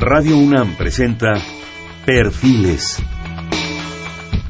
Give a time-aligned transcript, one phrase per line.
[0.00, 1.42] Radio UNAM presenta
[2.06, 3.02] Perfiles.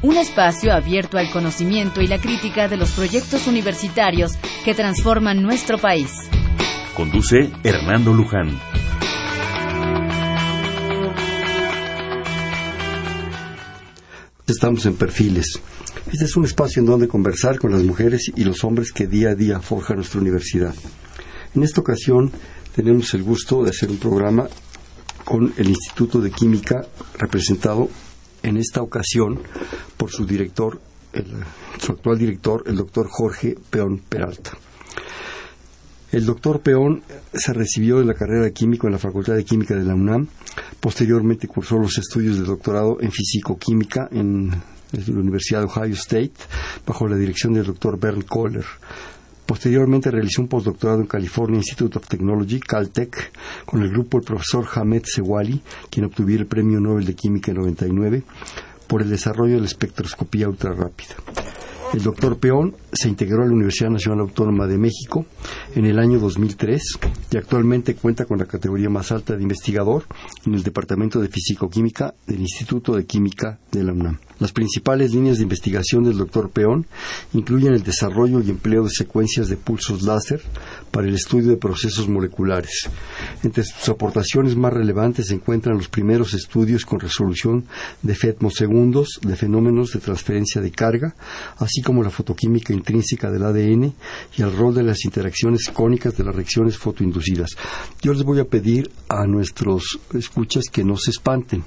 [0.03, 4.33] Un espacio abierto al conocimiento y la crítica de los proyectos universitarios
[4.63, 6.11] que transforman nuestro país.
[6.95, 8.59] Conduce Hernando Luján.
[14.45, 15.59] Estamos en Perfiles.
[16.11, 19.31] Este es un espacio en donde conversar con las mujeres y los hombres que día
[19.31, 20.75] a día forjan nuestra universidad.
[21.55, 22.31] En esta ocasión
[22.75, 24.47] tenemos el gusto de hacer un programa
[25.29, 26.87] con el Instituto de Química
[27.19, 27.87] representado
[28.41, 29.39] en esta ocasión
[29.95, 30.81] por su director,
[31.79, 34.57] su actual director, el doctor Jorge Peón Peralta.
[36.11, 39.75] El doctor Peón se recibió de la carrera de químico en la Facultad de Química
[39.75, 40.27] de la UNAM.
[40.79, 46.33] Posteriormente cursó los estudios de doctorado en físico-química en la Universidad de Ohio State
[46.87, 48.65] bajo la dirección del doctor Bernd Kohler.
[49.49, 53.31] Posteriormente realizó un postdoctorado en California Institute of Technology, Caltech,
[53.65, 55.59] con el grupo del profesor Hamed Sewali,
[55.89, 58.21] quien obtuviera el Premio Nobel de Química en 99
[58.85, 61.15] por el desarrollo de la espectroscopía ultrarrápida.
[61.95, 65.25] El doctor Peón se integró a la Universidad Nacional Autónoma de México
[65.75, 66.81] en el año 2003
[67.31, 70.05] y actualmente cuenta con la categoría más alta de investigador
[70.45, 74.19] en el Departamento de Físico-Química del Instituto de Química de la UNAM.
[74.39, 76.87] Las principales líneas de investigación del doctor Peón
[77.33, 80.41] incluyen el desarrollo y empleo de secuencias de pulsos láser
[80.91, 82.89] para el estudio de procesos moleculares.
[83.43, 87.65] Entre sus aportaciones más relevantes se encuentran los primeros estudios con resolución
[88.01, 91.15] de fetmosegundos de fenómenos de transferencia de carga,
[91.57, 93.93] así como la fotoquímica intrínseca del ADN
[94.35, 97.51] y el rol de las interacciones cónicas de las reacciones fotoinducidas.
[98.01, 101.63] Yo les voy a pedir a nuestros escuchas que no se espanten.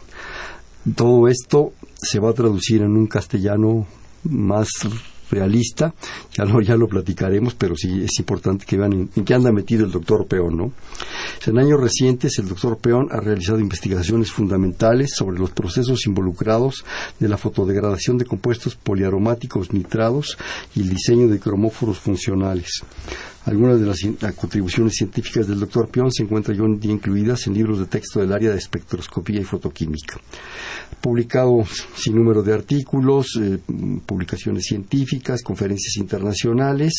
[0.96, 3.86] Todo esto se va a traducir en un castellano
[4.24, 4.68] más
[5.32, 5.94] realista,
[6.36, 9.84] ya lo, ya lo platicaremos, pero sí es importante que vean en, qué anda metido
[9.84, 10.72] el doctor Peón, ¿no?
[11.46, 16.84] En años recientes, el doctor Peón ha realizado investigaciones fundamentales sobre los procesos involucrados
[17.18, 20.36] de la fotodegradación de compuestos poliaromáticos nitrados
[20.74, 22.82] y el diseño de cromóforos funcionales.
[23.44, 27.86] Algunas de las contribuciones científicas del doctor Pion se encuentran ya incluidas en libros de
[27.86, 30.20] texto del área de espectroscopía y fotoquímica.
[31.00, 31.64] Publicado
[31.96, 33.58] sin número de artículos, eh,
[34.06, 36.92] publicaciones científicas, conferencias internacionales,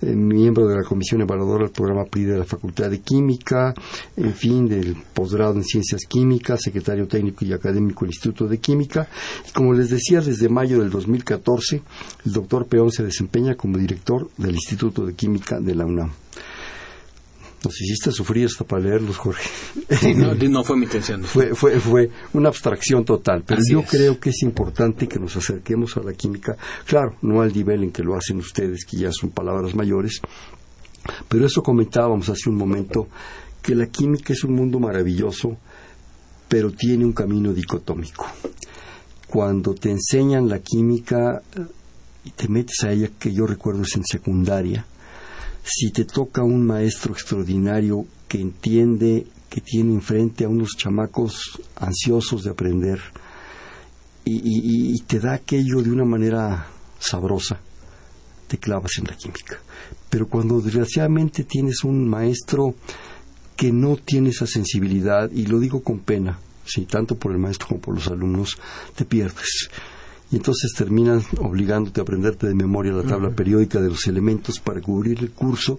[0.00, 3.74] eh, miembro de la Comisión Evaluadora del Programa PRI de la Facultad de Química,
[4.16, 9.06] en fin, del posgrado en Ciencias Químicas, secretario técnico y académico del Instituto de Química.
[9.46, 11.82] Y como les decía, desde mayo del 2014,
[12.24, 16.10] el doctor Peón se desempeña como director del Instituto de Química de la UNAM.
[17.64, 19.48] Nos hiciste sufrir hasta para leerlos, Jorge.
[20.48, 21.24] no, fue mi intención.
[21.24, 25.96] Fue, fue, fue una abstracción total, pero yo creo que es importante que nos acerquemos
[25.96, 29.30] a la química, claro, no al nivel en que lo hacen ustedes, que ya son
[29.30, 30.20] palabras mayores,
[31.28, 33.08] pero eso comentábamos hace un momento,
[33.62, 35.56] que la química es un mundo maravilloso,
[36.48, 38.26] pero tiene un camino dicotómico.
[39.26, 41.40] Cuando te enseñan la química
[42.24, 44.84] y te metes a ella, que yo recuerdo es en secundaria,
[45.64, 52.44] si te toca un maestro extraordinario que entiende que tiene enfrente a unos chamacos ansiosos
[52.44, 53.00] de aprender
[54.26, 56.66] y, te da aquello de una manera
[56.98, 57.60] sabrosa,
[58.48, 59.58] te clavas en la química.
[60.08, 62.74] Pero cuando desgraciadamente tienes un maestro
[63.54, 67.68] que no tiene esa sensibilidad, y lo digo con pena, sí, tanto por el maestro
[67.68, 68.56] como por los alumnos,
[68.96, 69.68] te pierdes
[70.30, 74.80] y entonces terminan obligándote a aprenderte de memoria la tabla periódica de los elementos para
[74.80, 75.78] cubrir el curso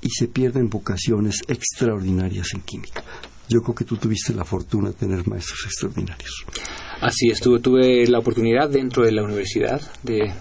[0.00, 3.02] y se pierden vocaciones extraordinarias en química.
[3.48, 6.44] Yo creo que tú tuviste la fortuna de tener maestros extraordinarios.
[7.00, 10.32] Así estuve, tuve la oportunidad dentro de la universidad de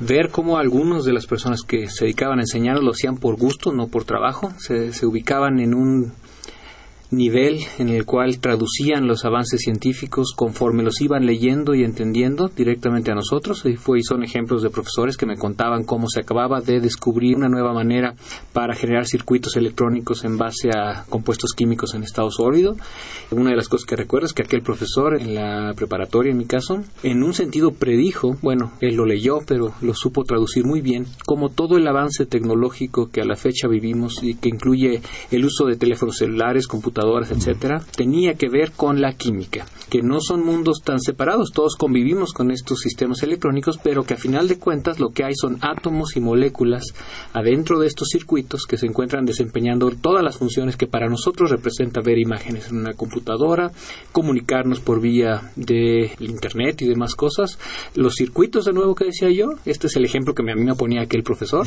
[0.00, 3.72] ver cómo algunos de las personas que se dedicaban a enseñar lo hacían por gusto,
[3.72, 6.12] no por trabajo, se ubicaban en un
[7.16, 13.10] nivel en el cual traducían los avances científicos conforme los iban leyendo y entendiendo directamente
[13.10, 13.64] a nosotros.
[13.64, 17.36] Y, fue, y son ejemplos de profesores que me contaban cómo se acababa de descubrir
[17.36, 18.14] una nueva manera
[18.52, 22.76] para generar circuitos electrónicos en base a compuestos químicos en estado sólido.
[23.30, 26.46] Una de las cosas que recuerdo es que aquel profesor en la preparatoria, en mi
[26.46, 31.06] caso, en un sentido predijo, bueno, él lo leyó, pero lo supo traducir muy bien,
[31.26, 35.00] como todo el avance tecnológico que a la fecha vivimos y que incluye
[35.30, 40.20] el uso de teléfonos celulares, computadoras, etcétera, tenía que ver con la química, que no
[40.20, 44.58] son mundos tan separados, todos convivimos con estos sistemas electrónicos, pero que a final de
[44.58, 46.84] cuentas lo que hay son átomos y moléculas
[47.32, 52.00] adentro de estos circuitos que se encuentran desempeñando todas las funciones que para nosotros representa
[52.00, 53.70] ver imágenes en una computadora,
[54.12, 57.58] comunicarnos por vía de internet y demás cosas.
[57.94, 60.74] Los circuitos, de nuevo que decía yo, este es el ejemplo que a mí me
[60.74, 61.66] ponía aquel profesor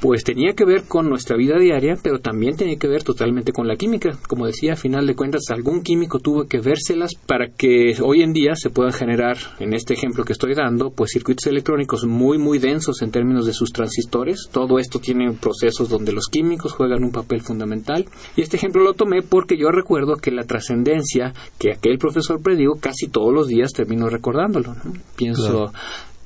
[0.00, 3.68] pues tenía que ver con nuestra vida diaria, pero también tenía que ver totalmente con
[3.68, 4.18] la química.
[4.28, 8.32] Como decía, a final de cuentas, algún químico tuvo que vérselas para que hoy en
[8.32, 12.58] día se puedan generar, en este ejemplo que estoy dando, pues circuitos electrónicos muy, muy
[12.58, 14.48] densos en términos de sus transistores.
[14.50, 18.06] Todo esto tiene procesos donde los químicos juegan un papel fundamental.
[18.36, 22.78] Y este ejemplo lo tomé porque yo recuerdo que la trascendencia que aquel profesor predijo
[22.80, 24.74] casi todos los días termino recordándolo.
[25.16, 25.72] Pienso,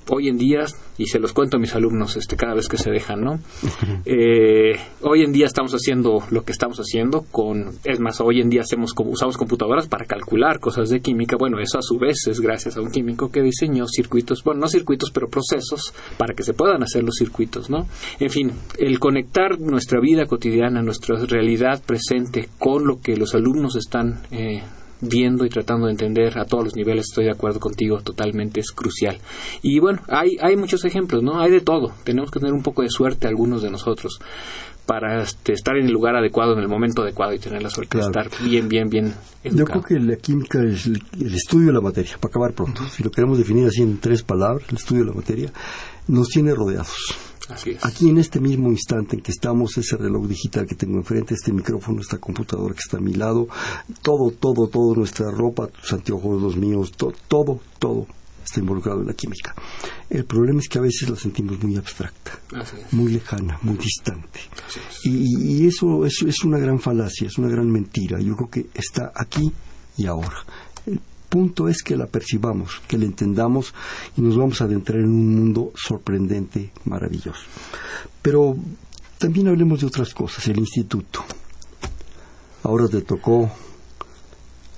[0.09, 0.65] hoy en día,
[0.99, 3.41] y se los cuento a mis alumnos este, cada vez que se dejan, ¿no?
[4.07, 8.51] Eh, hoy en día estamos haciendo lo que estamos haciendo con, es más, hoy en
[8.51, 11.37] día hacemos, usamos computadoras para calcular cosas de química.
[11.39, 14.69] Bueno, eso a su vez es gracias a un químico que diseñó circuitos, bueno, no
[14.69, 17.87] circuitos, pero procesos para que se puedan hacer los circuitos, ¿no?
[18.21, 23.77] En fin, el conectar nuestra vida cotidiana, nuestra realidad presente con lo que los alumnos
[23.77, 24.63] están eh,
[25.09, 28.73] viendo y tratando de entender a todos los niveles, estoy de acuerdo contigo, totalmente es
[28.73, 29.19] crucial.
[29.63, 31.41] Y bueno, hay, hay muchos ejemplos, ¿no?
[31.41, 31.93] Hay de todo.
[32.05, 34.19] Tenemos que tener un poco de suerte algunos de nosotros
[34.87, 37.99] para este, estar en el lugar adecuado, en el momento adecuado y tener la suerte
[37.99, 39.81] de estar bien, bien, bien educado.
[39.81, 42.83] Yo creo que la química es el, estudio de la materia, para acabar pronto.
[42.91, 45.53] Si lo queremos definir así en tres palabras, el estudio de la materia,
[46.09, 47.17] nos tiene rodeados
[47.83, 51.53] Aquí en este mismo instante en que estamos, ese reloj digital que tengo enfrente, este
[51.53, 53.49] micrófono, esta computadora que está a mi lado,
[54.03, 58.07] todo, todo, todo, nuestra ropa, tus anteojos, los míos, todo, todo
[58.45, 59.55] está involucrado en la química.
[60.09, 62.39] El problema es que a veces la sentimos muy abstracta,
[62.93, 64.41] muy lejana, muy distante.
[65.05, 68.21] Y, eso, eso es una gran falacia, es una gran mentira.
[68.21, 69.51] Yo creo que está aquí
[69.97, 70.45] y ahora
[71.35, 73.75] punto es que la percibamos, que la entendamos
[74.17, 77.43] y nos vamos a adentrar en un mundo sorprendente, maravilloso.
[78.23, 78.57] Pero
[79.19, 81.25] también hablemos de otras cosas, el instituto.
[82.63, 83.51] Ahora te tocó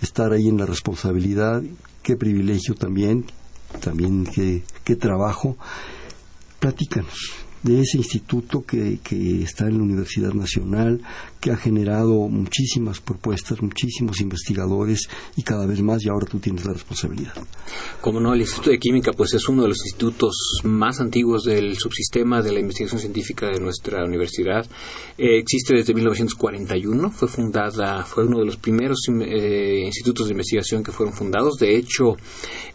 [0.01, 1.63] estar ahí en la responsabilidad,
[2.03, 3.27] qué privilegio también,
[3.83, 5.59] también qué, qué trabajo.
[6.59, 7.35] Platícanos,
[7.67, 11.01] de ese instituto que, que está en la Universidad Nacional,
[11.41, 16.65] que ha generado muchísimas propuestas, muchísimos investigadores y cada vez más, y ahora tú tienes
[16.65, 17.35] la responsabilidad.
[18.01, 21.77] Como no, el Instituto de Química pues es uno de los institutos más antiguos del
[21.77, 24.67] subsistema de la investigación científica de nuestra universidad.
[25.19, 30.83] Eh, existe desde 1941, fue fundada, fue uno de los primeros eh, institutos de investigación
[30.83, 31.57] que fueron fundados.
[31.59, 32.17] De hecho,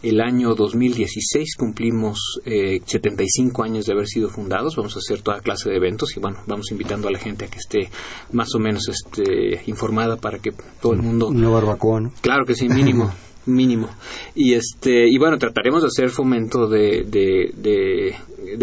[0.02, 4.76] el año 2016 cumplimos 75 eh, años de haber sido fundados.
[4.82, 7.48] Vamos a hacer toda clase de eventos y bueno, vamos invitando a la gente a
[7.48, 7.88] que esté
[8.32, 10.50] más o menos este, informada para que
[10.80, 11.28] todo el mundo...
[11.28, 12.12] Una barbacoa, ¿no?
[12.20, 13.12] Claro que sí, mínimo.
[13.46, 13.88] mínimo.
[14.34, 18.16] Y este y bueno trataremos de hacer fomento de, de,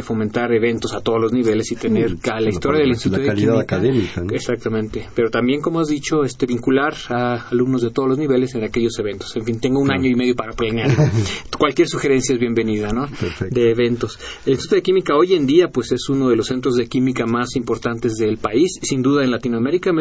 [0.04, 4.24] fomentar eventos a todos los niveles y tener la historia del instituto la calidad académica
[4.32, 5.08] exactamente.
[5.14, 8.98] Pero también como has dicho este vincular a alumnos de todos los niveles en aquellos
[9.00, 9.36] eventos.
[9.36, 10.90] En fin tengo un año y medio para planear.
[11.58, 13.08] Cualquier sugerencia es bienvenida no
[13.50, 14.18] de eventos.
[14.46, 17.26] El instituto de química hoy en día pues es uno de los centros de química
[17.26, 19.92] más importantes del país sin duda en Latinoamérica.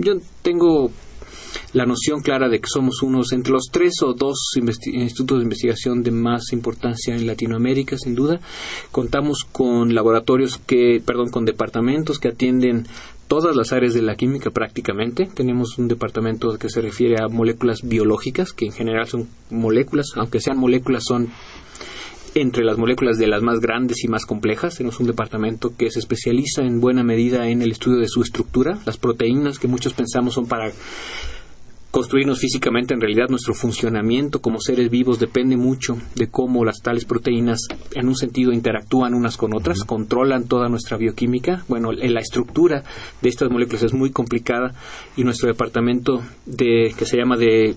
[0.00, 0.90] Yo tengo
[1.72, 6.02] la noción clara de que somos unos entre los tres o dos institutos de investigación
[6.02, 8.40] de más importancia en Latinoamérica, sin duda.
[8.92, 12.86] Contamos con laboratorios que, perdón, con departamentos que atienden
[13.28, 15.28] todas las áreas de la química prácticamente.
[15.32, 20.40] Tenemos un departamento que se refiere a moléculas biológicas, que en general son moléculas, aunque
[20.40, 21.28] sean moléculas, son
[22.34, 24.76] entre las moléculas de las más grandes y más complejas.
[24.76, 28.78] Tenemos un departamento que se especializa en buena medida en el estudio de su estructura,
[28.84, 30.70] las proteínas que muchos pensamos son para
[31.96, 37.06] construirnos físicamente, en realidad nuestro funcionamiento como seres vivos depende mucho de cómo las tales
[37.06, 37.60] proteínas
[37.94, 41.64] en un sentido interactúan unas con otras, controlan toda nuestra bioquímica.
[41.68, 42.84] Bueno, la estructura
[43.22, 44.74] de estas moléculas es muy complicada
[45.16, 47.76] y nuestro departamento de que se llama de,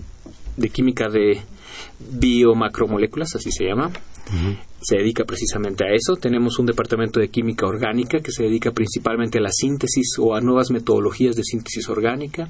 [0.54, 1.40] de química de
[1.98, 3.90] biomacromoléculas, así se llama,
[4.80, 6.16] se dedica precisamente a eso.
[6.16, 10.40] Tenemos un departamento de química orgánica que se dedica principalmente a la síntesis o a
[10.40, 12.48] nuevas metodologías de síntesis orgánica.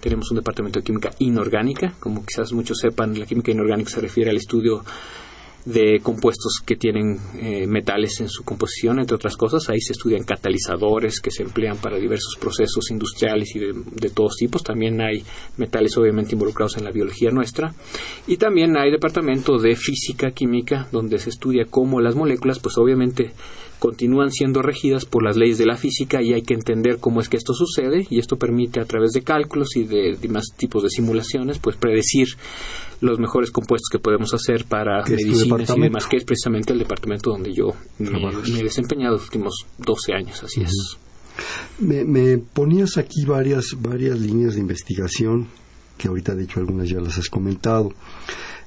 [0.00, 4.30] Tenemos un departamento de química inorgánica, como quizás muchos sepan, la química inorgánica se refiere
[4.30, 4.82] al estudio
[5.64, 9.68] de compuestos que tienen eh, metales en su composición, entre otras cosas.
[9.68, 14.62] Ahí se estudian catalizadores que se emplean para diversos procesos industriales y de, todos tipos.
[14.62, 15.22] También hay
[15.56, 17.74] metales obviamente involucrados en la biología nuestra.
[18.26, 23.32] Y también hay departamento de física química donde se estudia cómo las moléculas, pues obviamente
[23.80, 27.28] continúan siendo regidas por las leyes de la física y hay que entender cómo es
[27.28, 30.90] que esto sucede y esto permite a través de cálculos y de demás tipos de
[30.90, 32.28] simulaciones pues predecir
[33.00, 37.30] los mejores compuestos que podemos hacer para medicinas y demás, que es precisamente el departamento
[37.30, 40.98] donde yo me, he desempeñado los últimos 12 años, así es.
[41.78, 45.48] Me, ponías aquí varias, varias líneas de investigación,
[45.96, 47.92] que ahorita de hecho algunas ya las has comentado.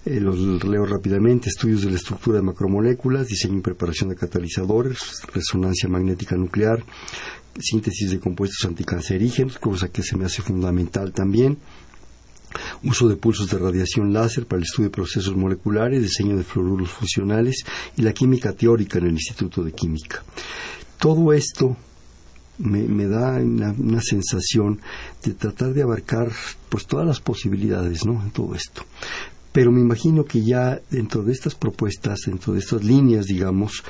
[0.06, 5.00] Eh, los leo rápidamente, estudios de la estructura de macromoléculas, diseño y preparación de catalizadores,
[5.34, 6.84] resonancia magnética nuclear,
[7.60, 11.58] síntesis de compuestos anticancerígenos, cosa que se me hace fundamental también,
[12.84, 16.90] uso de pulsos de radiación láser para el estudio de procesos moleculares, diseño de fluoruros
[16.90, 17.64] funcionales
[17.96, 20.22] y la química teórica en el Instituto de Química.
[21.00, 21.78] Todo esto
[22.58, 24.80] me, da una, sensación
[25.24, 26.32] de tratar de abarcar
[26.70, 28.22] pues todas las posibilidades ¿no?
[28.22, 28.84] en todo esto
[29.54, 33.84] pero me imagino que ya dentro de estas propuestas, dentro de estas líneas, digamos,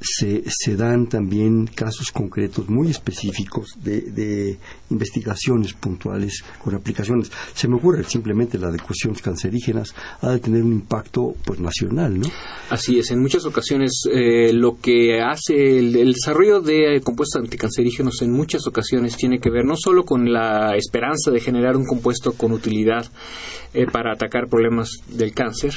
[0.00, 4.58] se, se dan también casos concretos muy específicos de, de,
[4.90, 7.30] investigaciones puntuales con aplicaciones.
[7.54, 12.18] Se me ocurre simplemente la de cuestiones cancerígenas ha de tener un impacto pues nacional,
[12.18, 12.28] ¿no?
[12.70, 13.10] Así es.
[13.10, 19.16] En muchas ocasiones eh, lo que hace el, desarrollo de compuestos anticancerígenos en muchas ocasiones
[19.16, 23.06] tiene que ver no solo con la esperanza de generar un compuesto con utilidad
[23.72, 25.74] eh, para atacar problemas del cáncer,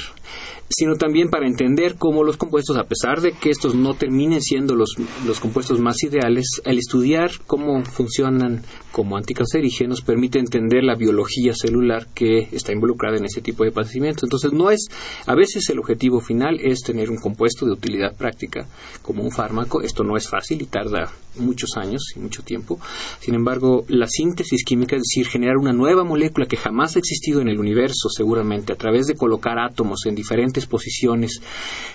[0.68, 4.74] sino también para entender cómo los compuestos, a pesar de que estos no terminen siendo
[4.74, 8.62] los, los compuestos más ideales, al estudiar cómo funcionan
[8.94, 14.24] como anticancerígenos permite entender la biología celular que está involucrada en ese tipo de padecimiento.
[14.24, 14.86] Entonces, no es,
[15.26, 18.68] a veces el objetivo final es tener un compuesto de utilidad práctica
[19.02, 19.82] como un fármaco.
[19.82, 22.78] Esto no es fácil y tarda muchos años y mucho tiempo.
[23.20, 27.40] Sin embargo, la síntesis química, es decir, generar una nueva molécula que jamás ha existido
[27.40, 31.40] en el universo, seguramente, a través de colocar átomos en diferentes posiciones,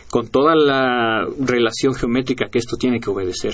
[0.10, 3.54] con toda la relación geométrica que esto tiene que obedecer,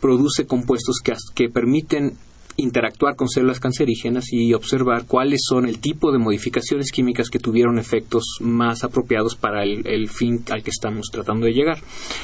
[0.00, 0.96] produce compuestos
[1.36, 2.14] que, permiten
[2.56, 7.78] interactuar con células cancerígenas y observar cuáles son el tipo de modificaciones químicas que tuvieron
[7.78, 11.78] efectos más apropiados para el, fin al que estamos tratando de llegar.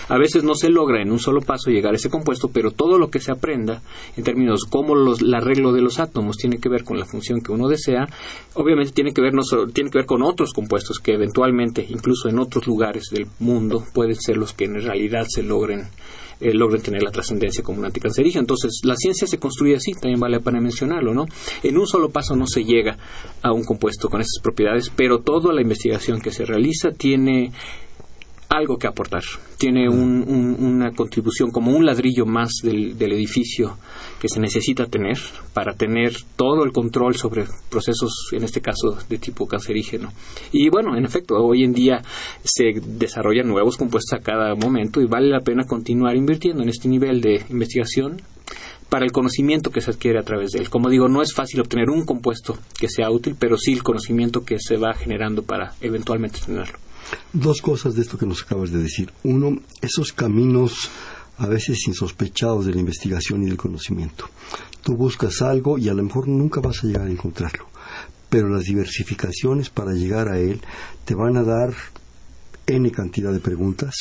[0.09, 2.99] A veces no se logra en un solo paso llegar a ese compuesto, pero todo
[2.99, 3.83] lo que se aprenda
[4.17, 7.41] en términos como los, el arreglo de los átomos tiene que ver con la función
[7.41, 8.07] que uno desea,
[8.55, 12.29] obviamente tiene que ver no solo, tiene que ver con otros compuestos que eventualmente, incluso
[12.29, 15.89] en otros lugares del mundo, pueden ser los que en realidad se logren
[16.43, 18.41] eh, logren tener la trascendencia como un anticancerígeno.
[18.41, 21.27] Entonces, la ciencia se construye así, también vale pena mencionarlo, ¿no?
[21.63, 22.97] En un solo paso no se llega
[23.43, 27.53] a un compuesto con esas propiedades, pero toda la investigación que se realiza tiene
[28.53, 29.23] algo que aportar.
[29.57, 33.79] Tiene una contribución como un ladrillo más del, edificio
[34.21, 35.19] que se necesita tener
[35.55, 40.13] para tener todo el control sobre procesos, en este caso, de tipo cancerígeno.
[40.53, 42.03] Y bueno, en efecto, hoy en día
[42.45, 46.89] se desarrollan nuevos compuestos a cada momento y vale la pena continuar invirtiendo en este
[46.89, 48.21] nivel de investigación
[48.91, 50.69] para el conocimiento que se adquiere a través de él.
[50.69, 54.45] Como digo, no es fácil obtener un compuesto que sea útil, pero sí el conocimiento
[54.45, 56.79] que se va generando para eventualmente tenerlo.
[57.33, 59.13] Dos cosas de esto que nos acabas de decir.
[59.25, 60.91] Uno, esos caminos
[61.39, 64.29] a veces insospechados de la investigación y del conocimiento.
[64.83, 67.67] Tú buscas algo y a lo mejor nunca vas a llegar a encontrarlo,
[68.29, 70.61] pero las diversificaciones para llegar a él
[71.05, 71.75] te van a dar
[72.67, 73.95] n cantidad de preguntas,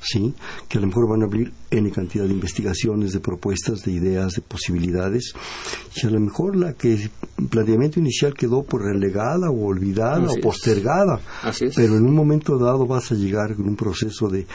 [0.00, 0.34] ¿sí?
[0.68, 4.32] que a lo mejor van a abrir N cantidad de investigaciones, de propuestas, de ideas,
[4.32, 5.32] de posibilidades,
[5.94, 7.10] y a lo mejor la que el
[7.48, 11.20] planteamiento inicial quedó por relegada o olvidada o postergada,
[11.74, 14.46] pero en un momento dado vas a llegar con un proceso de,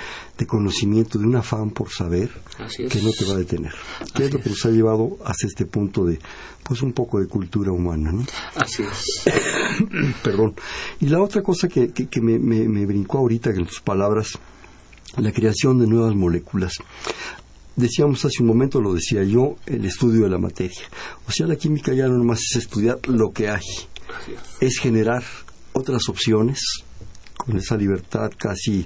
[0.48, 2.30] conocimiento, de un afán por saber,
[2.68, 3.74] que no te va a detener.
[4.14, 6.20] ¿Qué es lo que nos ha llevado hasta este punto de,
[6.64, 8.26] pues un poco de cultura humana, ¿no?
[8.56, 9.24] Así es.
[10.24, 10.56] Perdón.
[11.00, 14.38] Y la otra cosa que, que, me, me, me brincó ahorita en tus palabras,
[15.18, 16.74] la creación de nuevas moléculas.
[17.76, 20.82] Decíamos hace un momento, lo decía yo, el estudio de la materia.
[21.28, 23.64] O sea, la química ya no nomás es estudiar lo que hay,
[24.60, 25.24] es generar
[25.74, 26.62] otras opciones
[27.36, 28.86] con esa libertad casi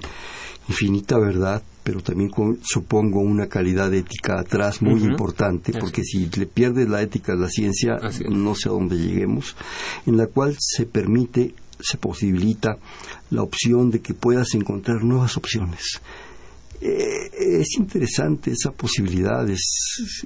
[0.68, 1.62] infinita, ¿verdad?
[1.82, 7.02] Pero también con, supongo, una calidad ética atrás muy importante, porque si le pierdes la
[7.02, 7.96] ética a la ciencia,
[8.28, 9.56] no sé a dónde lleguemos,
[10.06, 12.78] en la cual se permite se posibilita
[13.30, 16.00] la opción de que puedas encontrar nuevas opciones.
[16.80, 19.44] Eh, es interesante esa posibilidad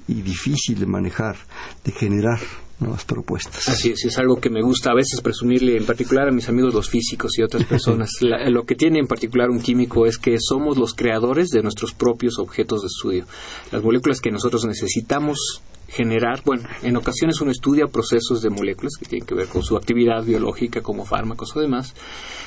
[0.07, 1.37] y difícil de manejar,
[1.85, 2.39] de generar
[2.83, 3.69] nuevas propuestas.
[3.69, 6.75] Así es, es algo que me gusta a veces presumirle, en particular a mis amigos
[6.75, 8.11] los físicos y otras personas.
[8.21, 12.39] lo que tiene en particular un químico es que somos los creadores de nuestros propios
[12.39, 13.27] objetos de estudio.
[13.71, 15.63] Las moléculas que nosotros necesitamos
[15.93, 19.77] generar, bueno, en ocasiones uno estudia procesos de moléculas que tienen que ver con su
[19.77, 21.95] actividad biológica como fármacos o demás,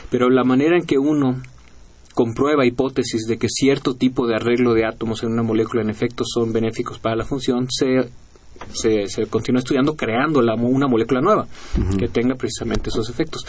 [0.09, 1.41] pero la manera en que uno
[2.15, 6.23] comprueba hipótesis de que cierto tipo de arreglo de átomos en una molécula en efecto
[6.25, 8.09] son benéficos para la función, se,
[8.71, 11.45] se, continúa estudiando creando la, una molécula nueva
[11.99, 13.45] que tenga precisamente esos efectos.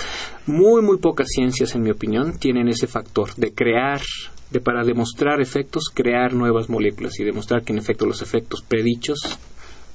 [0.47, 4.03] Muy, muy pocas ciencias, en mi opinión, tienen ese factor de crear
[4.51, 9.19] de para demostrar efectos, crear nuevas moléculas y demostrar que en efecto los efectos predichos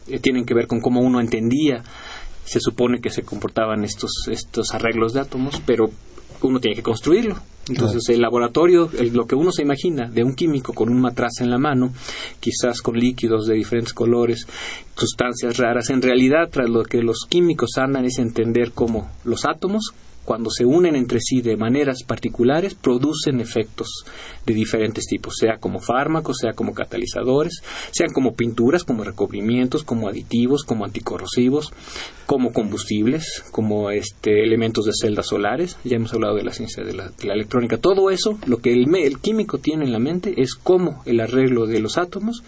[0.07, 1.83] eh, tienen que ver con cómo uno entendía,
[2.43, 5.89] se supone que se comportaban estos, estos arreglos de átomos, pero
[6.41, 7.37] uno tiene que construirlo.
[7.69, 11.51] Entonces, el laboratorio, lo que uno se imagina de un químico con un matraz en
[11.51, 11.93] la mano,
[12.39, 14.47] quizás con líquidos de diferentes colores,
[14.95, 19.93] sustancias raras, en realidad, tras lo que los químicos andan es entender cómo los átomos
[20.25, 24.05] cuando se unen entre sí de maneras particulares, producen efectos
[24.45, 27.61] de diferentes tipos, sea como fármacos, sea como catalizadores,
[27.91, 31.73] sean como pinturas, como recubrimientos, como aditivos, como anticorrosivos,
[32.25, 35.77] como combustibles, como este, elementos de celdas solares.
[35.83, 37.77] Ya hemos hablado de la ciencia de la, electrónica.
[37.77, 41.65] Todo eso, lo que el, el químico tiene en la mente es cómo el arreglo
[41.65, 42.43] de los átomos,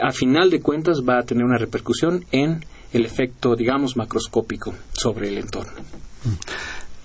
[0.00, 5.28] a final de cuentas, va a tener una repercusión en el efecto, digamos, macroscópico sobre
[5.28, 5.72] el entorno.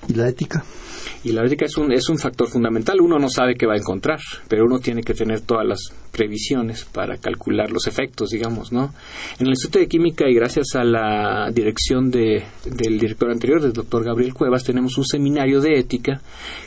[0.07, 0.63] ¿Y la ética?
[1.23, 3.01] Y la ética es un, es un factor fundamental.
[3.01, 5.79] Uno no sabe qué va a encontrar, pero uno tiene que tener todas las
[6.11, 8.93] previsiones para calcular los efectos, digamos, ¿no?
[9.39, 13.73] En el Instituto de Química y gracias a la dirección de, del director anterior, del
[13.73, 16.21] doctor Gabriel Cuevas, tenemos un seminario de ética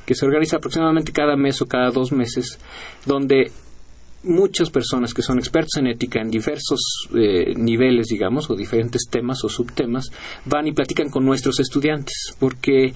[0.04, 2.58] que se organiza aproximadamente cada mes o cada dos meses,
[3.06, 3.50] donde
[4.22, 6.80] muchas personas que son expertos en ética en diversos
[7.14, 10.10] eh, niveles, digamos, o diferentes temas o subtemas,
[10.44, 12.92] van y platican con nuestros estudiantes, porque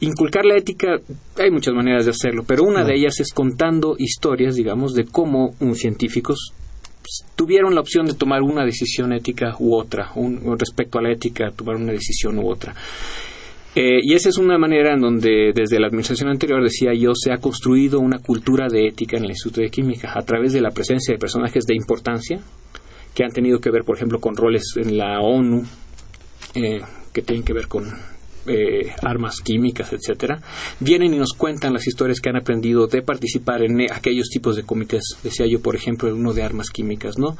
[0.00, 0.98] inculcar la ética
[1.38, 5.54] hay muchas maneras de hacerlo, pero una de ellas es contando historias, digamos, de cómo
[5.60, 6.52] un científicos
[7.34, 11.50] tuvieron la opción de tomar una decisión ética u otra, un, respecto a la ética,
[11.54, 12.74] tomar una decisión u otra.
[13.78, 17.30] Eh, y esa es una manera en donde desde la administración anterior, decía yo, se
[17.30, 20.70] ha construido una cultura de ética en el Instituto de Química a través de la
[20.70, 22.40] presencia de personajes de importancia
[23.14, 25.62] que han tenido que ver, por ejemplo, con roles en la ONU,
[26.54, 26.80] eh,
[27.12, 27.84] que tienen que ver con
[28.46, 30.40] eh, armas químicas, etcétera,
[30.80, 34.56] vienen y nos cuentan las historias que han aprendido de participar en eh, aquellos tipos
[34.56, 35.02] de comités.
[35.22, 37.36] Decía yo, por ejemplo, uno de armas químicas, ¿no?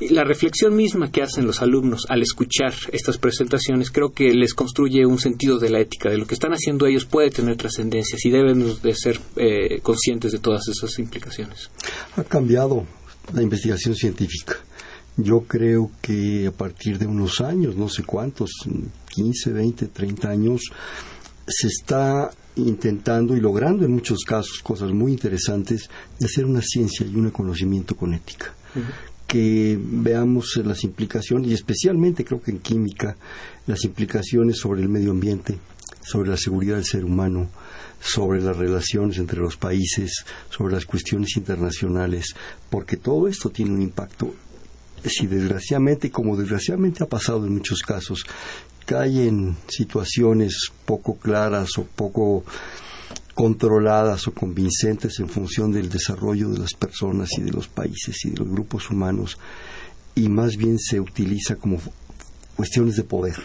[0.00, 5.06] La reflexión misma que hacen los alumnos al escuchar estas presentaciones creo que les construye
[5.06, 8.30] un sentido de la ética, de lo que están haciendo ellos puede tener trascendencias y
[8.30, 11.70] deben de ser eh, conscientes de todas esas implicaciones.
[12.16, 12.84] Ha cambiado
[13.32, 14.56] la investigación científica.
[15.16, 18.50] Yo creo que a partir de unos años, no sé cuántos,
[19.14, 20.62] 15, 20, 30 años,
[21.46, 25.88] se está intentando y logrando en muchos casos cosas muy interesantes
[26.18, 28.54] de hacer una ciencia y un conocimiento con ética.
[29.26, 33.16] Que veamos las implicaciones, y especialmente creo que en química,
[33.66, 35.58] las implicaciones sobre el medio ambiente,
[36.02, 37.48] sobre la seguridad del ser humano,
[38.00, 42.34] sobre las relaciones entre los países, sobre las cuestiones internacionales,
[42.68, 44.34] porque todo esto tiene un impacto
[45.08, 48.24] si desgraciadamente, como desgraciadamente ha pasado en muchos casos,
[48.84, 52.44] cae en situaciones poco claras o poco
[53.34, 58.30] controladas o convincentes en función del desarrollo de las personas y de los países y
[58.30, 59.38] de los grupos humanos
[60.14, 61.80] y más bien se utiliza como
[62.56, 63.36] cuestiones de poder.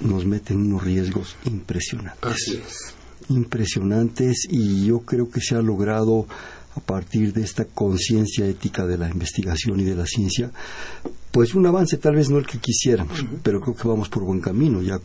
[0.00, 2.94] Nos meten unos riesgos impresionantes.
[3.28, 6.26] Impresionantes y yo creo que se ha logrado
[6.74, 10.50] a partir de esta conciencia ética de la investigación y de la ciencia,
[11.30, 14.40] pues un avance tal vez no el que quisiéramos, pero creo que vamos por buen
[14.40, 14.82] camino.
[14.82, 15.00] Ya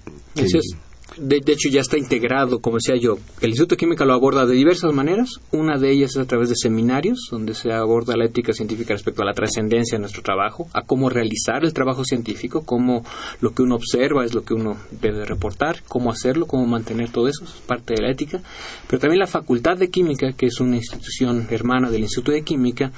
[1.16, 3.18] de, hecho ya está integrado, como decía yo.
[3.42, 5.40] El Instituto de Química lo aborda de diversas maneras.
[5.52, 9.22] Una de ellas es a través de seminarios, donde se aborda la ética científica respecto
[9.22, 13.04] a la trascendencia de nuestro trabajo, a cómo realizar el trabajo científico, cómo
[13.42, 17.28] lo que uno observa es lo que uno debe reportar, cómo hacerlo, cómo mantener todo
[17.28, 18.42] eso, es parte de la ética.
[18.88, 22.92] Pero también la Facultad de Química, que es una institución hermana del Instituto de Química,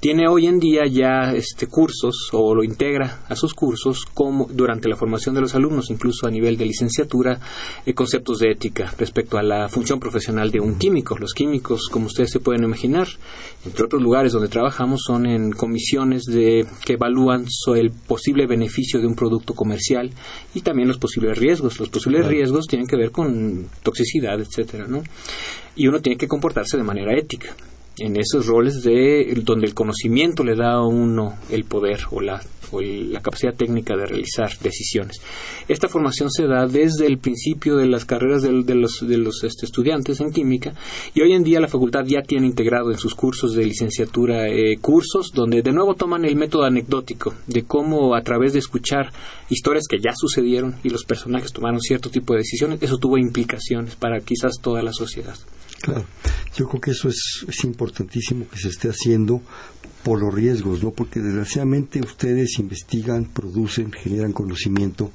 [0.00, 4.86] tiene hoy en día ya este cursos o lo integra a sus cursos como durante
[4.86, 7.40] la formación de los alumnos, incluso a nivel de licenciatura,
[7.86, 11.16] eh, conceptos de ética respecto a la función profesional de un químico.
[11.18, 13.08] Los químicos, como ustedes se pueden imaginar,
[13.64, 19.06] entre otros lugares donde trabajamos, son en comisiones de, que evalúan el posible beneficio de
[19.06, 20.10] un producto comercial
[20.54, 21.78] y también los posibles riesgos.
[21.78, 25.02] Los posibles riesgos tienen que ver con toxicidad, etcétera, ¿no?
[25.76, 27.54] Y uno tiene que comportarse de manera ética
[27.98, 32.40] en esos roles de donde el conocimiento le da a uno el poder o la
[32.72, 35.20] la capacidad técnica de realizar decisiones.
[35.68, 39.02] Esta formación se da desde el principio de las carreras de, los,
[39.42, 40.74] este, estudiantes en química
[41.14, 44.76] y hoy en día la facultad ya tiene integrado en sus cursos de licenciatura eh,
[44.80, 49.12] cursos donde de nuevo toman el método anecdótico de cómo a través de escuchar
[49.48, 53.96] historias que ya sucedieron y los personajes tomaron cierto tipo de decisiones, eso tuvo implicaciones
[53.96, 55.34] para quizás toda la sociedad.
[55.80, 56.06] Claro,
[56.56, 59.42] yo creo que eso es, es importantísimo que se esté haciendo
[60.02, 60.90] por los riesgos, ¿no?
[60.90, 65.12] Porque desgraciadamente ustedes investigan, producen, generan conocimiento,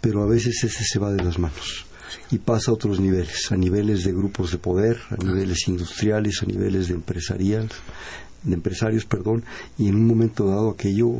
[0.00, 1.86] pero a veces ese se va de las manos
[2.30, 6.46] y pasa a otros niveles, a niveles de grupos de poder, a niveles industriales, a
[6.46, 7.68] niveles de empresarial,
[8.42, 9.44] de empresarios, perdón,
[9.78, 11.10] y en un momento dado aquello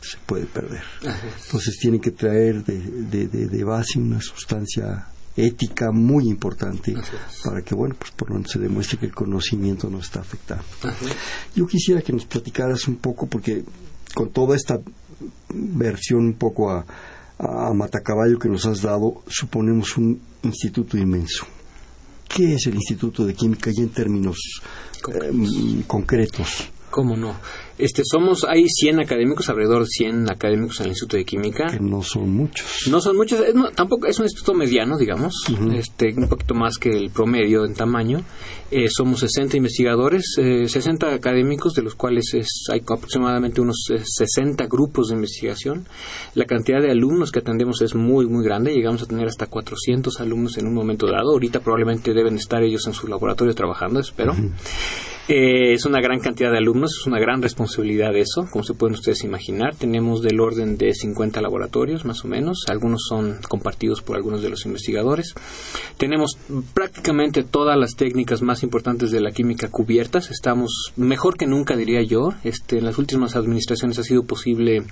[0.00, 0.82] se puede perder.
[1.44, 5.06] Entonces tienen que traer de, de, de base una sustancia
[5.46, 6.94] ética muy importante
[7.44, 10.62] para que, bueno, pues por lo se demuestre que el conocimiento no está afectado.
[11.54, 13.64] Yo quisiera que nos platicaras un poco, porque
[14.14, 14.80] con toda esta
[15.48, 16.84] versión un poco a,
[17.38, 21.46] a Matacaballo que nos has dado, suponemos un instituto inmenso.
[22.28, 24.36] ¿Qué es el Instituto de Química y en términos
[25.08, 26.70] eh, concretos?
[26.88, 27.34] ¿Cómo no?
[27.80, 31.66] Este, somos, hay 100 académicos, alrededor de 100 académicos en el Instituto de Química.
[31.70, 32.86] Que no son muchos.
[32.90, 33.42] No son muchos,
[33.74, 35.34] tampoco es un instituto mediano, digamos,
[35.74, 38.22] este, un poquito más que el promedio en tamaño.
[38.70, 42.26] Eh, somos 60 investigadores, 60 eh, académicos, de los cuales
[42.70, 45.86] hay aproximadamente unos 60 grupos de investigación.
[46.34, 50.20] La cantidad de alumnos que atendemos es muy, muy grande, llegamos a tener hasta 400
[50.20, 51.32] alumnos en un momento dado.
[51.32, 54.34] Ahorita probablemente deben estar ellos en su laboratorio trabajando, espero.
[55.32, 58.94] Eh, es una gran cantidad de alumnos, es una gran responsabilidad eso, como se pueden
[58.94, 59.74] ustedes imaginar.
[59.74, 62.64] Tenemos del orden de 50 laboratorios, más o menos.
[62.68, 65.34] Algunos son compartidos por algunos de los investigadores.
[65.96, 66.36] Tenemos
[66.74, 70.30] prácticamente todas las técnicas más importantes de la química cubiertas.
[70.30, 72.30] Estamos mejor que nunca, diría yo.
[72.44, 74.84] Este, en las últimas administraciones ha sido posible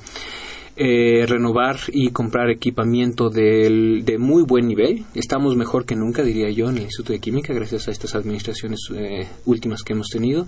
[0.80, 5.04] eh, renovar y comprar equipamiento de, de, muy buen nivel.
[5.12, 8.80] Estamos mejor que nunca, diría yo, en el Instituto de Química, gracias a estas administraciones
[8.94, 10.46] eh, últimas que hemos tenido.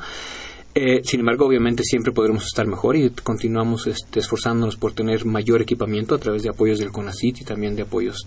[0.75, 5.63] Eh, sin embargo, obviamente siempre podremos estar mejor y continuamos este, esforzándonos por tener mayor
[5.63, 8.27] equipamiento a través de apoyos del CONACIT y también de apoyos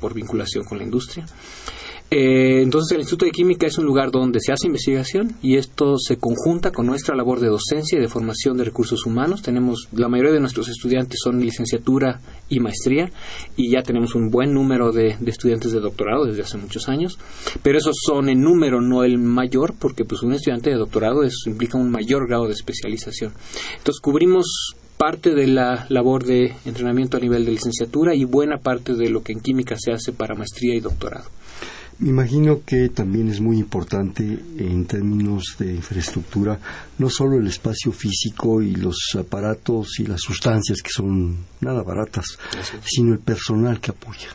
[0.00, 1.26] por vinculación con la industria.
[2.14, 5.96] Eh, entonces el Instituto de Química es un lugar donde se hace investigación y esto
[5.96, 9.40] se conjunta con nuestra labor de docencia y de formación de recursos humanos.
[9.40, 12.20] Tenemos la mayoría de nuestros estudiantes son licenciatura
[12.50, 13.10] y maestría
[13.56, 17.18] y ya tenemos un buen número de, estudiantes de doctorado desde hace muchos años,
[17.62, 21.46] pero esos son en número no el mayor porque pues un estudiante de doctorado es,
[21.46, 23.32] implica un mayor grado de especialización.
[23.78, 28.92] Entonces cubrimos parte de la labor de entrenamiento a nivel de licenciatura y buena parte
[28.92, 31.24] de lo que en química se hace para maestría y doctorado.
[31.98, 34.22] Me imagino que también es muy importante
[34.58, 36.58] en términos de infraestructura
[36.98, 42.38] no solo el espacio físico y los aparatos y las sustancias que son nada baratas,
[42.84, 44.28] sino el personal que apoya.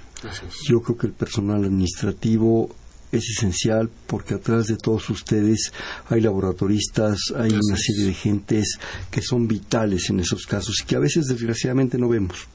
[0.68, 2.74] Yo creo que el personal administrativo
[3.12, 5.72] es esencial porque atrás de todos ustedes
[6.10, 10.96] hay laboratoristas, hay una serie de gentes que son vitales en esos casos y que
[10.96, 12.48] a veces desgraciadamente no vemos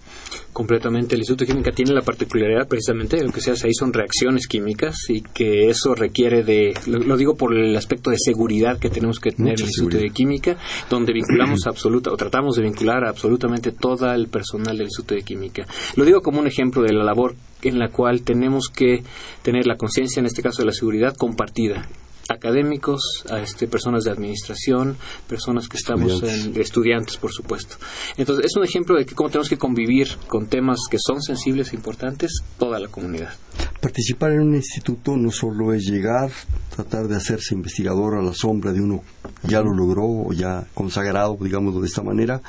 [0.53, 1.15] completamente.
[1.15, 3.93] El Instituto de Química tiene la particularidad precisamente de lo que se hace ahí son
[3.93, 8.91] reacciones químicas y que eso requiere de, lo, digo por el aspecto de seguridad que
[8.91, 10.57] tenemos que tener en el Instituto de Química,
[10.91, 15.23] donde vinculamos absoluta o tratamos de vincular a absolutamente todo el personal del Instituto de
[15.23, 15.67] Química.
[15.97, 19.03] Lo digo como un ejemplo de la labor en la cual tenemos que
[19.43, 21.89] tener la conciencia, en este caso de la seguridad, compartida
[22.29, 24.97] académicos, a este, personas de administración,
[25.29, 27.77] personas que estamos en estudiantes, por supuesto.
[28.17, 31.73] Entonces, es un ejemplo de que cómo tenemos que convivir con temas que son sensibles
[31.73, 33.35] e importantes toda la comunidad.
[33.81, 36.31] Participar en un instituto no solo es llegar,
[36.75, 39.03] tratar de hacerse investigador a la sombra de uno
[39.45, 42.41] ya lo logró o ya consagrado, digámoslo de esta manera,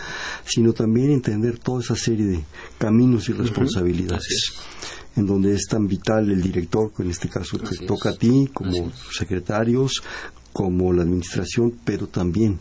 [0.46, 2.44] sino también entender toda esa serie de
[2.78, 4.54] caminos y responsabilidades
[5.16, 8.50] en donde es tan vital el director, que en este caso te toca a ti,
[8.54, 10.04] como secretarios,
[10.52, 12.60] como la administración, pero también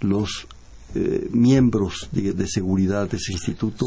[0.00, 0.46] los
[0.94, 3.86] eh, miembros de, seguridad de ese instituto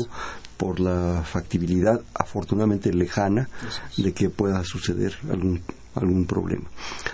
[0.58, 3.50] por la factibilidad afortunadamente lejana
[3.98, 5.62] de que pueda suceder algún,
[5.96, 6.70] algún problema.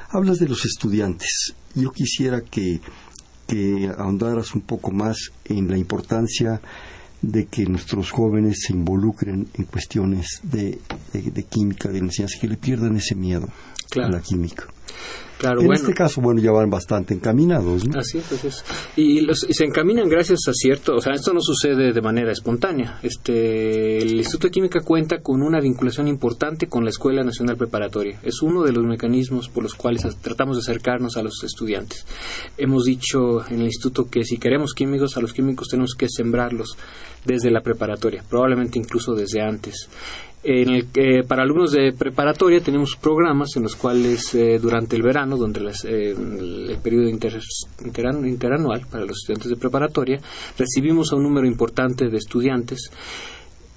[0.10, 1.56] Hablas de los estudiantes.
[1.74, 2.82] Yo quisiera que,
[3.48, 6.62] que ahondaras un poco más en la importancia
[7.22, 10.80] de que nuestros jóvenes se involucren en cuestiones de,
[11.14, 13.48] de, química, de enseñanza, que le pierdan ese miedo
[13.96, 14.68] a la química
[15.42, 17.88] en este caso, bueno, ya van bastante encaminados.
[17.88, 18.00] ¿no?
[18.00, 18.64] Así es,
[18.96, 23.00] Y, se encaminan gracias a cierto, o sea, esto no sucede de manera espontánea.
[23.02, 28.20] Este, el Instituto de Química cuenta con una vinculación importante con la Escuela Nacional Preparatoria.
[28.24, 32.06] Es uno de los mecanismos por los cuales tratamos de acercarnos a los estudiantes.
[32.58, 36.78] Hemos dicho en el instituto que si queremos químicos, a los químicos tenemos que sembrarlos
[37.26, 39.90] desde la preparatoria, probablemente incluso desde antes.
[40.42, 40.86] En el,
[41.28, 46.12] para alumnos de preparatoria tenemos programas en los cuales eh, durante el verano, donde eh,
[46.12, 50.22] el periodo interanual para los estudiantes de preparatoria,
[50.58, 52.90] recibimos a un número importante de estudiantes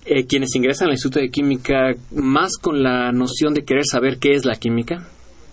[0.04, 4.34] eh, quienes ingresan al Instituto de Química más con la noción de querer saber qué
[4.34, 5.04] es la química,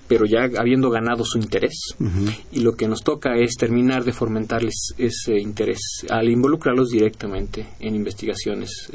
[0.07, 1.95] pero ya habiendo ganado su interés.
[2.51, 7.95] Y lo que nos toca es terminar de fomentarles ese interés al involucrarlos directamente en
[7.95, 8.89] investigaciones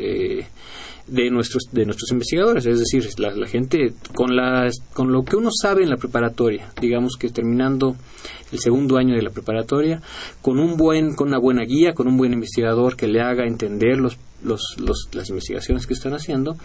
[1.07, 2.67] de nuestros de nuestros investigadores.
[2.67, 7.17] Es decir la, gente con la con lo que uno sabe en la preparatoria digamos
[7.19, 7.97] que terminando
[8.53, 10.01] el segundo año de la preparatoria
[10.41, 13.99] con un buen con una buena guía con un buen investigador que le haga entender
[13.99, 14.77] los, los,
[15.13, 16.57] las investigaciones que están haciendo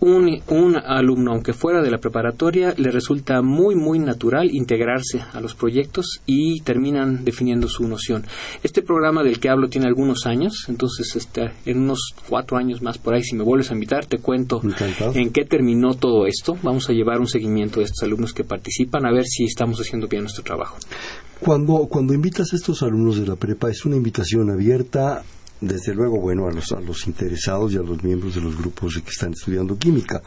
[0.00, 5.40] un, un, alumno, aunque fuera de la preparatoria, le resulta muy, muy natural integrarse a
[5.40, 8.24] los proyectos y terminan definiendo su noción.
[8.64, 12.98] Este programa del que hablo tiene algunos años, entonces este, en unos cuatro años más
[12.98, 14.60] por ahí, si me vuelves a invitar, te cuento
[15.14, 16.56] en qué terminó todo esto.
[16.62, 20.08] Vamos a llevar un seguimiento de estos alumnos que participan a ver si estamos haciendo
[20.08, 20.78] bien nuestro trabajo.
[21.38, 25.22] Cuando, cuando invitas a estos alumnos de la prepa, es una invitación abierta,
[25.62, 28.94] desde luego, bueno, a los, a los interesados y a los miembros de los grupos
[28.94, 30.20] que están estudiando química.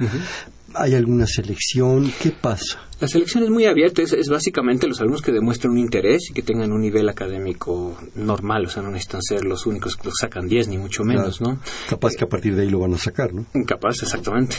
[0.74, 2.12] ¿Hay alguna selección?
[2.22, 2.80] ¿Qué pasa?
[3.02, 6.34] La selección es muy abierta, es, es, básicamente los alumnos que demuestren un interés y
[6.34, 10.16] que tengan un nivel académico normal, o sea, no necesitan ser los únicos que los
[10.20, 11.56] sacan 10, ni mucho menos, Claro.
[11.56, 11.60] ¿no?
[11.90, 13.46] Capaz que a partir de ahí lo van a sacar, ¿no?
[13.66, 14.56] Capaz, exactamente.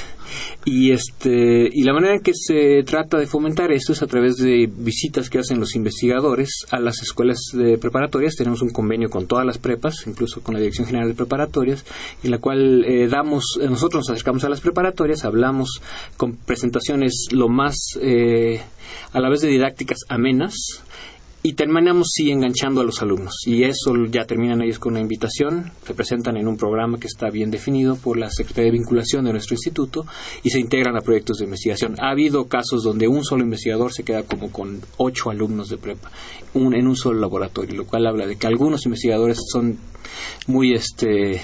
[0.65, 4.37] Y este y la manera en que se trata de fomentar esto es a través
[4.37, 8.35] de visitas que hacen los investigadores a las escuelas de preparatorias.
[8.37, 11.85] Tenemos un convenio con todas las prepas, incluso con la Dirección General de Preparatorias,
[12.23, 15.81] en la cual eh, damos, nosotros nos acercamos a las preparatorias, hablamos
[16.17, 18.26] con presentaciones lo más eh,
[19.13, 20.83] a la vez de didácticas amenas
[21.47, 23.43] y terminamos sí enganchando a los alumnos.
[23.47, 27.31] Y eso ya terminan ellos con una invitación se presentan en un programa que está
[27.31, 30.05] bien definido por la Secretaría de Vinculación de nuestro instituto
[30.43, 31.95] y se integran a proyectos de investigación.
[32.01, 36.11] Ha habido casos donde un solo investigador se queda como con ocho alumnos de prepa
[36.55, 39.79] un, en un solo laboratorio lo cual habla de que algunos investigadores son
[40.47, 41.41] muy este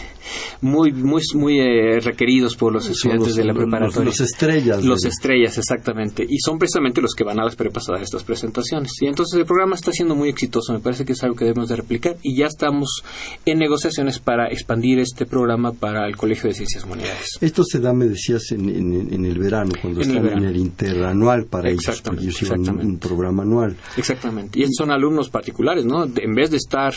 [0.61, 4.05] muy muy muy eh, requeridos por los estudiantes los- de la preparatoria.
[4.05, 6.25] los estrellas los de- estrellas exactamente.
[6.29, 8.92] Y son precisamente los que van a las prepas a dar estas presentaciones.
[9.01, 10.72] Y entonces el programa está siendo muy exitoso.
[10.72, 12.16] Me parece que es algo que debemos de replicar.
[12.22, 13.03] Y ya estamos
[13.44, 17.38] en negociaciones para expandir este programa para el Colegio de Ciencias Humanidades.
[17.40, 20.42] Esto se da, me decías, en, en- en el verano, cuando En el están verano.
[20.46, 23.77] en el interanual para ellos, porque Exactamente, ellos llevan un, un programa anual.
[23.96, 24.61] exactamente.
[24.61, 26.92] Y son alumnos particulares no De- en vez de estar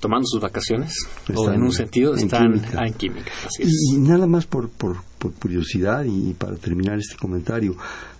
[0.00, 0.94] tomando sus vacaciones
[1.34, 2.86] o en un sentido en están química.
[2.86, 3.62] en química así.
[3.64, 7.76] Y, y nada más por, por, por curiosidad y para terminar este comentario,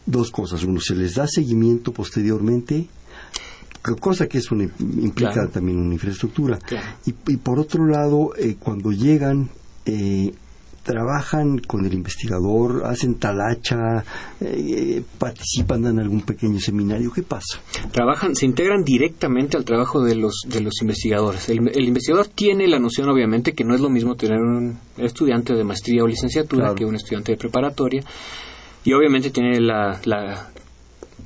[0.06, 0.62] dos cosas.
[0.64, 2.86] Uno, se les da seguimiento posteriormente,
[3.82, 5.48] co- cosa que es una, implica Claro.
[5.50, 6.58] también una infraestructura.
[6.58, 6.86] Claro.
[7.06, 9.48] Y, y por otro lado, eh, cuando llegan,
[9.86, 10.32] eh,
[10.82, 14.04] trabajan con el investigador, hacen talacha,
[14.40, 17.10] eh, participan en algún pequeño seminario.
[17.12, 17.60] ¿Qué pasa?
[17.92, 21.48] trabajan, se integran directamente al trabajo de los, de los investigadores.
[21.48, 25.54] El, el investigador tiene la noción, obviamente, que no es lo mismo tener un estudiante
[25.54, 26.74] de maestría o licenciatura Claro.
[26.76, 28.02] que un estudiante de preparatoria.
[28.84, 30.48] Y obviamente tiene la, la,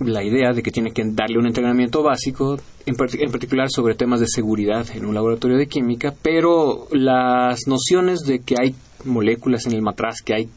[0.00, 3.94] la idea de que tiene que darle un entrenamiento básico, en, part- en particular sobre
[3.94, 9.66] temas de seguridad en un laboratorio de química, pero las nociones de que hay moléculas
[9.66, 10.48] en el matraz que hay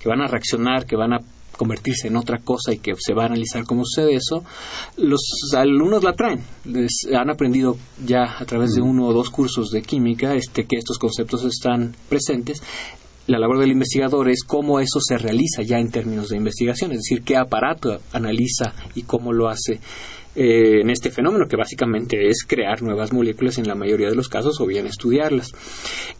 [0.00, 1.20] que van a reaccionar, que van a
[1.60, 4.42] convertirse en otra cosa y que se va a analizar cómo sucede eso,
[4.96, 5.20] los
[5.54, 6.40] alumnos la traen.
[6.64, 10.76] Les han aprendido ya a través de uno o dos cursos de química este, que
[10.76, 12.62] estos conceptos están presentes.
[13.26, 17.00] La labor del investigador es cómo eso se realiza ya en términos de investigación, es
[17.00, 19.80] decir, qué aparato analiza y cómo lo hace
[20.36, 24.28] eh, en este fenómeno, que básicamente es crear nuevas moléculas en la mayoría de los
[24.28, 25.50] casos o bien estudiarlas.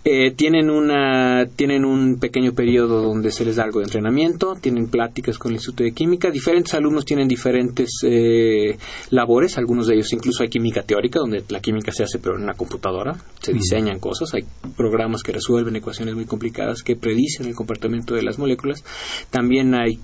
[0.04, 4.88] Eh, tienen, una, tienen un pequeño periodo donde se les da algo de entrenamiento, tienen
[4.88, 8.76] pláticas con el Instituto de Química, diferentes alumnos tienen diferentes eh,
[9.10, 12.42] labores, algunos de ellos incluso hay química teórica, donde la química se hace pero en
[12.42, 14.44] una computadora, se diseñan cosas, hay
[14.76, 18.82] programas que resuelven ecuaciones muy complicadas que predicen el comportamiento de las moléculas,
[19.30, 20.00] también hay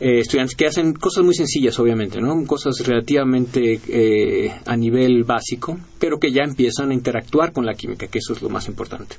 [0.00, 2.44] eh, estudiantes que hacen cosas muy sencillas, obviamente, ¿no?
[2.46, 8.06] Cosas relativamente eh, a nivel básico, pero que ya empiezan a interactuar con la química,
[8.06, 9.16] que eso es lo más importante.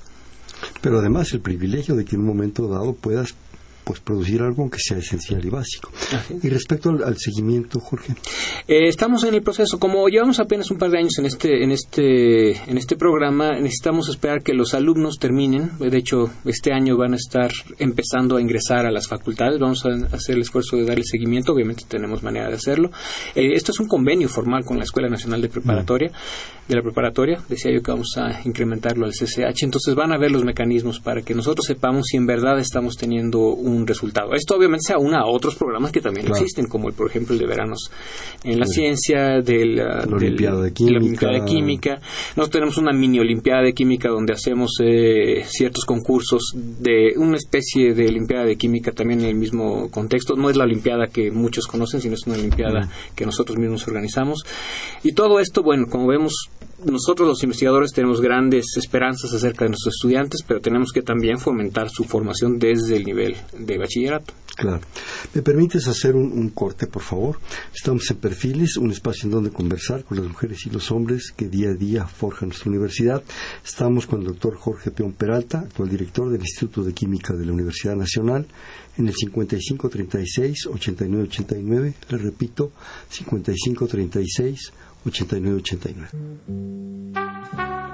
[0.81, 3.35] Pero además el privilegio de que en un momento dado puedas
[3.83, 5.91] pues producir algo que sea esencial y básico.
[6.43, 8.13] Y respecto al, al seguimiento, Jorge,
[8.67, 9.79] Eh, estamos en el proceso.
[9.79, 14.09] Como llevamos apenas un par de años en este, en este, en este programa, necesitamos
[14.09, 15.71] esperar que los alumnos terminen.
[15.79, 19.59] De hecho, este año van a estar empezando a ingresar a las facultades.
[19.59, 21.53] Vamos a hacer el esfuerzo de darle seguimiento.
[21.53, 22.91] Obviamente tenemos manera de hacerlo.
[23.35, 26.11] Eh, esto es un convenio formal con la Escuela Nacional de Preparatoria,
[26.67, 27.41] de la preparatoria.
[27.49, 29.63] Decía yo que vamos a incrementarlo al CCH.
[29.63, 33.39] Entonces van a ver los mecanismos para que nosotros sepamos si en verdad estamos teniendo
[33.39, 34.33] un resultado.
[34.33, 36.39] Esto obviamente se aúna a otros programas que también Claro.
[36.41, 37.91] existen, como el, por ejemplo el de veranos
[38.43, 40.97] en la ciencia, del, uh, del- Olimpiada de la Química.
[40.99, 41.99] Olimpiada de Química.
[42.35, 47.93] Nosotros tenemos una mini Olimpiada de Química donde hacemos eh, ciertos concursos de una especie
[47.93, 50.35] de Olimpiada de Química también en el mismo contexto.
[50.35, 54.43] No es la Olimpiada que muchos conocen, sino es una Olimpiada que nosotros mismos organizamos.
[55.03, 56.33] Y todo esto, bueno, como vemos,
[56.85, 61.89] nosotros los investigadores tenemos grandes esperanzas acerca de nuestros estudiantes, pero tenemos que también fomentar
[61.89, 64.33] su formación desde el nivel de bachillerato.
[64.55, 64.81] Claro.
[65.33, 67.39] ¿Me permites hacer un, corte, por favor?
[67.73, 71.47] Estamos en Perfiles, un espacio en donde conversar con las mujeres y los hombres que
[71.47, 73.23] día a día forjan nuestra universidad.
[73.65, 77.53] Estamos con el doctor Jorge Peón Peralta, actual director del Instituto de Química de la
[77.53, 78.45] Universidad Nacional,
[78.97, 81.93] en el 5536-8989.
[82.09, 82.73] Le repito,
[85.05, 87.90] 5536-8989.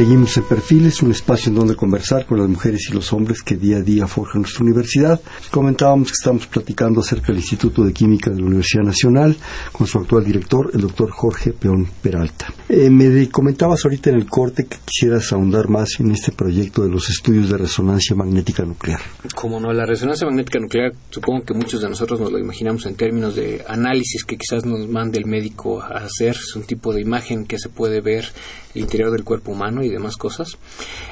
[0.00, 3.56] Seguimos en Perfiles, un espacio en donde conversar con las mujeres y los hombres que
[3.56, 5.20] día a día forjan nuestra universidad.
[5.50, 9.36] Comentábamos que estamos platicando acerca del Instituto de Química de la Universidad Nacional
[9.72, 12.52] con su actual director, el doctor Jorge Peón Peralta.
[12.68, 16.90] Eh, me comentabas ahorita en el corte que quisieras ahondar más en este proyecto de
[16.90, 19.00] los estudios de resonancia magnética nuclear.
[19.34, 22.94] Como no, la resonancia magnética nuclear, supongo que muchos de nosotros nos lo imaginamos en
[22.94, 26.36] términos de análisis que quizás nos mande el médico a hacer.
[26.36, 28.26] Es un tipo de imagen que se puede ver
[28.74, 30.58] el interior del cuerpo humano y demás cosas.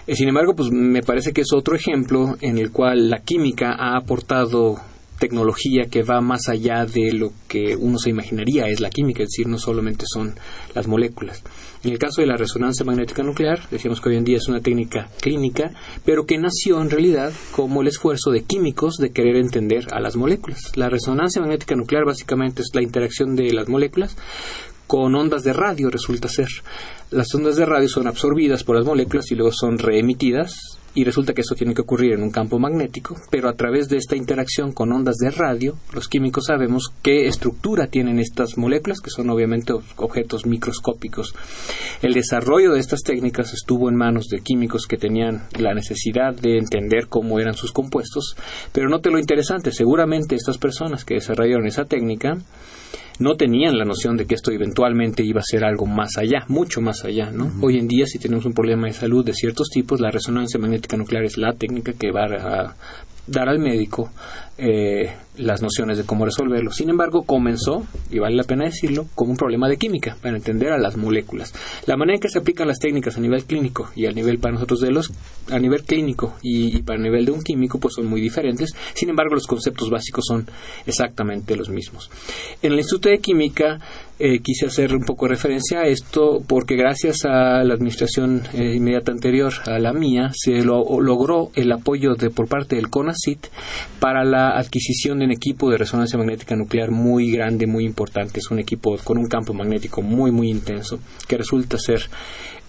[0.07, 3.73] Eh, sin embargo, pues me parece que es otro ejemplo en el cual la química
[3.73, 4.77] ha aportado
[5.19, 9.31] tecnología que va más allá de lo que uno se imaginaría es la química, es
[9.31, 10.35] decir, no solamente son
[10.75, 11.43] las moléculas.
[11.85, 14.61] En el caso de la resonancia magnética nuclear, decíamos que hoy en día es una
[14.61, 15.71] técnica clínica,
[16.05, 20.17] pero que nació en realidad como el esfuerzo de químicos de querer entender a las
[20.17, 20.77] moléculas.
[20.77, 24.17] La resonancia magnética nuclear básicamente es la interacción de las moléculas
[24.89, 26.49] con ondas de radio, resulta ser.
[27.11, 31.33] Las ondas de radio son absorbidas por las moléculas y luego son reemitidas y resulta
[31.33, 34.73] que eso tiene que ocurrir en un campo magnético, pero a través de esta interacción
[34.73, 39.75] con ondas de radio, los químicos sabemos qué estructura tienen estas moléculas, que son obviamente
[39.97, 41.35] objetos microscópicos.
[42.03, 46.59] El desarrollo de estas técnicas estuvo en manos de químicos que tenían la necesidad de
[46.59, 48.37] entender cómo eran sus compuestos,
[48.73, 52.39] pero note lo interesante, seguramente estas personas que desarrollaron esa técnica
[53.19, 56.81] no tenían la noción de que esto eventualmente iba a ser algo más allá, mucho
[56.81, 57.51] más allá, ¿no?
[57.61, 60.97] Hoy en día, si tenemos un problema de salud de ciertos tipos, la resonancia magnética
[60.97, 62.77] nuclear es la técnica que va a
[63.27, 64.11] dar al médico
[64.57, 66.71] eh, las nociones de cómo resolverlo.
[66.71, 70.73] Sin embargo, comenzó, y vale la pena decirlo, como un problema de química, para entender
[70.73, 71.55] a las moléculas.
[71.87, 74.55] La manera en que se aplican las técnicas a nivel clínico y a nivel para
[74.55, 75.11] nosotros de los,
[75.51, 78.71] a nivel clínico y, para el nivel de un químico, pues son muy diferentes.
[78.95, 80.47] Sin embargo, los conceptos básicos son
[80.87, 82.11] exactamente los mismos.
[82.63, 83.79] En el Instituto de Química
[84.19, 88.75] eh, quise hacer un poco de referencia a esto porque gracias a la administración eh,
[88.75, 93.47] inmediata anterior a la mía se logró el apoyo de por parte del CONACIT
[94.01, 98.41] para la adquisición de un equipo de resonancia magnética nuclear muy grande, muy importante.
[98.41, 102.01] Es un equipo con un campo magnético muy, muy intenso que resulta ser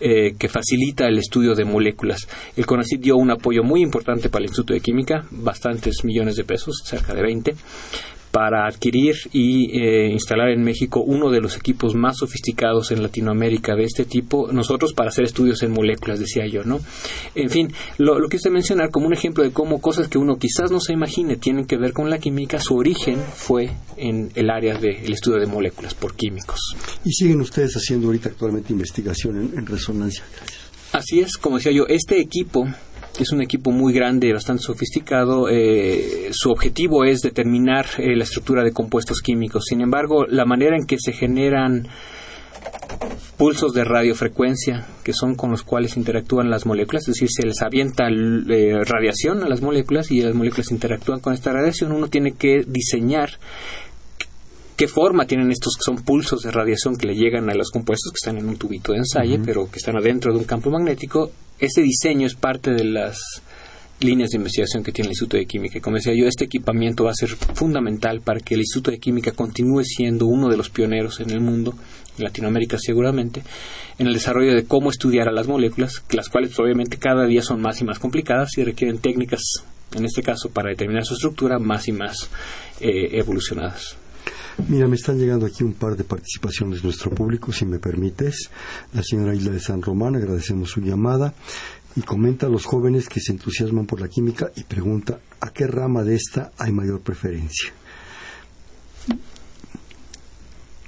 [0.01, 2.27] eh, que facilita el estudio de moléculas.
[2.57, 6.43] El CONACYT dio un apoyo muy importante para el Instituto de Química, bastantes millones de
[6.43, 7.55] pesos, cerca de 20,
[8.31, 13.75] para adquirir y eh, instalar en México uno de los equipos más sofisticados en Latinoamérica
[13.75, 16.79] de este tipo, nosotros para hacer estudios en moléculas, decía yo, ¿no?
[17.35, 20.71] En fin, lo, lo quise mencionar como un ejemplo de cómo cosas que uno quizás
[20.71, 24.77] no se imagine tienen que ver con la química, su origen fue en el área
[24.77, 26.59] del estudio de moléculas por químicos.
[27.03, 30.23] ¿Y siguen ustedes haciendo ahorita actualmente investigación en, en resonancia?
[30.91, 32.67] Así es, como decía yo, este equipo
[33.23, 35.49] es un equipo muy grande, bastante sofisticado.
[35.49, 39.65] Eh, su objetivo es determinar eh, la estructura de compuestos químicos.
[39.67, 41.87] Sin embargo, la manera en que se generan
[43.37, 47.61] pulsos de radiofrecuencia, que son con los cuales interactúan las moléculas, es decir, se les
[47.61, 52.33] avienta eh, radiación a las moléculas y las moléculas interactúan con esta radiación, uno tiene
[52.33, 53.29] que diseñar
[54.79, 58.13] qué forma tienen estos que son pulsos de radiación que le llegan a los compuestos
[58.13, 61.29] que están en un tubito de ensayo, pero que están adentro de un campo magnético
[61.59, 63.19] ese diseño es parte de las
[63.99, 65.77] líneas de investigación que tiene el Instituto de Química.
[65.77, 68.99] Y como decía yo, este equipamiento va a ser fundamental para que el Instituto de
[68.99, 71.75] Química continúe siendo uno de los pioneros en el mundo,
[72.17, 73.43] en Latinoamérica seguramente,
[73.97, 77.61] en el desarrollo de cómo estudiar a las moléculas, las cuales obviamente cada día son
[77.61, 79.41] más y más complicadas y requieren técnicas,
[79.93, 82.29] en este caso para determinar su estructura, más y más
[82.79, 83.97] eh, evolucionadas.
[84.67, 88.49] Mira, me están llegando aquí un par de participaciones de nuestro público, si me permites.
[88.93, 91.33] La señora Isla de San Román, agradecemos su llamada
[91.95, 95.67] y comenta a los jóvenes que se entusiasman por la química y pregunta a qué
[95.67, 97.73] rama de esta hay mayor preferencia.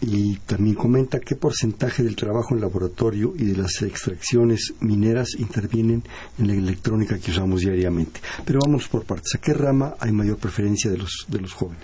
[0.02, 6.04] Y también comenta qué porcentaje del trabajo en laboratorio y de las extracciones mineras intervienen
[6.40, 8.20] en la electrónica que usamos diariamente.
[8.44, 9.36] Pero vamos por partes.
[9.36, 11.84] ¿A qué rama hay mayor preferencia de los, de los jóvenes?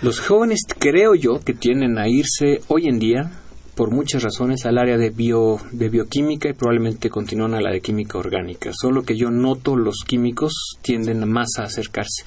[0.00, 3.30] Los jóvenes creo yo que tienden a irse hoy en día
[3.80, 7.80] por muchas razones al área de, bio, de bioquímica y probablemente continúan a la de
[7.80, 8.72] química orgánica.
[8.78, 12.24] Solo que yo noto los químicos tienden más a acercarse.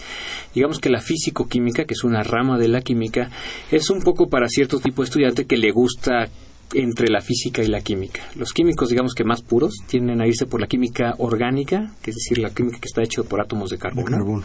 [0.55, 3.29] Digamos que la físico-química, que es una rama de la química,
[3.69, 6.27] es un poco para cierto tipo de estudiante que le gusta
[6.73, 8.21] entre la física y la química.
[8.35, 12.15] Los químicos, digamos que más puros, tienden a irse por la química orgánica, que es
[12.15, 13.77] decir, la química que está hecha por átomos de.
[13.77, 14.43] De carbono.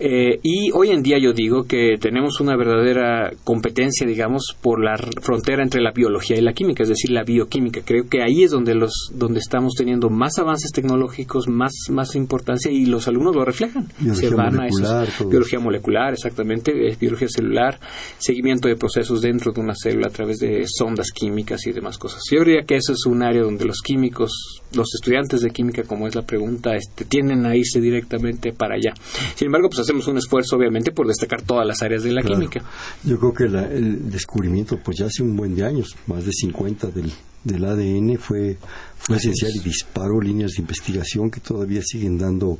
[0.00, 4.96] Eh, y hoy en día yo digo que tenemos una verdadera competencia, digamos, por la
[5.22, 7.80] frontera entre la biología y la química, es decir, la bioquímica.
[7.84, 12.72] Creo que ahí es donde los donde estamos teniendo más avances tecnológicos, más más importancia
[12.72, 13.86] y los alumnos lo reflejan.
[14.00, 17.78] Biología Se van a esos- biología molecular, exactamente, eh, biología celular,
[18.18, 22.20] seguimiento de procesos dentro de una célula a través de sondas químicas y demás cosas.
[22.32, 26.06] Yo diría que eso es un área donde los químicos, los estudiantes de química, como
[26.06, 28.92] es la pregunta, este, tienden a irse directamente para allá.
[29.34, 32.36] Sin embargo, pues hacemos un esfuerzo, obviamente, por destacar todas las áreas de la Claro.
[32.36, 32.62] química.
[33.04, 36.32] Yo creo que la- el descubrimiento, pues ya hace un buen de años, más de
[36.32, 37.12] 50 del,
[37.44, 38.56] del ADN fue,
[38.96, 39.56] fue Así esencial es.
[39.56, 42.58] y disparó líneas de investigación que todavía siguen dando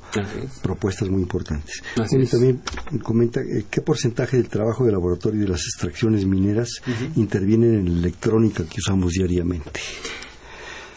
[0.62, 1.80] propuestas muy importantes.
[1.98, 2.60] Así Bueno, y también
[3.02, 6.68] comenta eh, qué porcentaje del trabajo de laboratorio y de las extracciones mineras
[7.16, 9.80] intervienen en la electrónica que usamos diariamente.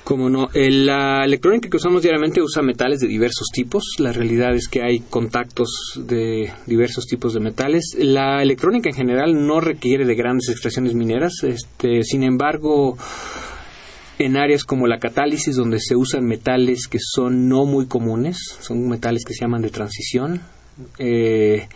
[0.07, 3.83] Como no, El- la electrónica que usamos diariamente usa metales de diversos tipos.
[3.99, 7.93] La realidad es que hay contactos de diversos tipos de metales.
[7.99, 11.33] La electrónica en general no requiere de grandes extracciones mineras.
[11.43, 12.97] Este, sin embargo,
[14.17, 18.87] en áreas como la catálisis, donde se usan metales que son no muy comunes, son
[18.87, 20.39] metales que se llaman de transición.
[20.99, 21.67] eh,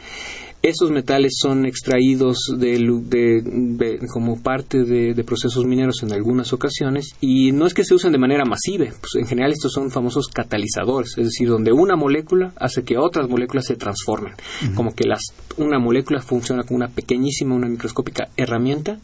[0.64, 6.14] esos metales son extraídos de, lu- de- de- como parte de, de procesos mineros en
[6.14, 9.72] algunas ocasiones y no es que se usen de manera masiva, pues en general estos
[9.74, 14.34] son famosos catalizadores, es decir, donde una molécula hace que otras moléculas se transformen,
[14.76, 15.22] como que las,
[15.57, 18.99] una molécula funciona como una pequeñísima, una microscópica herramienta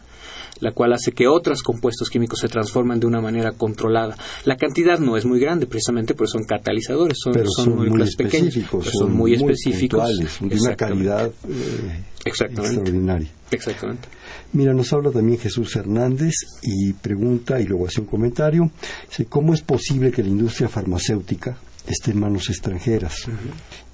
[0.60, 4.16] la cual hace que otros compuestos químicos se transformen de una manera controlada.
[4.46, 8.16] La cantidad no es muy grande, precisamente porque son catalizadores, son, Pero son son, muy
[8.16, 12.76] pequeñas, pero son muy específicos, de una calidad eh, Exactamente.
[12.76, 13.30] extraordinaria.
[13.52, 14.08] Exactamente.
[14.54, 18.72] Mira, nos habla también Jesús Hernández y pregunta, y luego hace un comentario,
[19.10, 23.28] dice, ¿cómo es posible que la industria farmacéutica esté en manos extranjeras?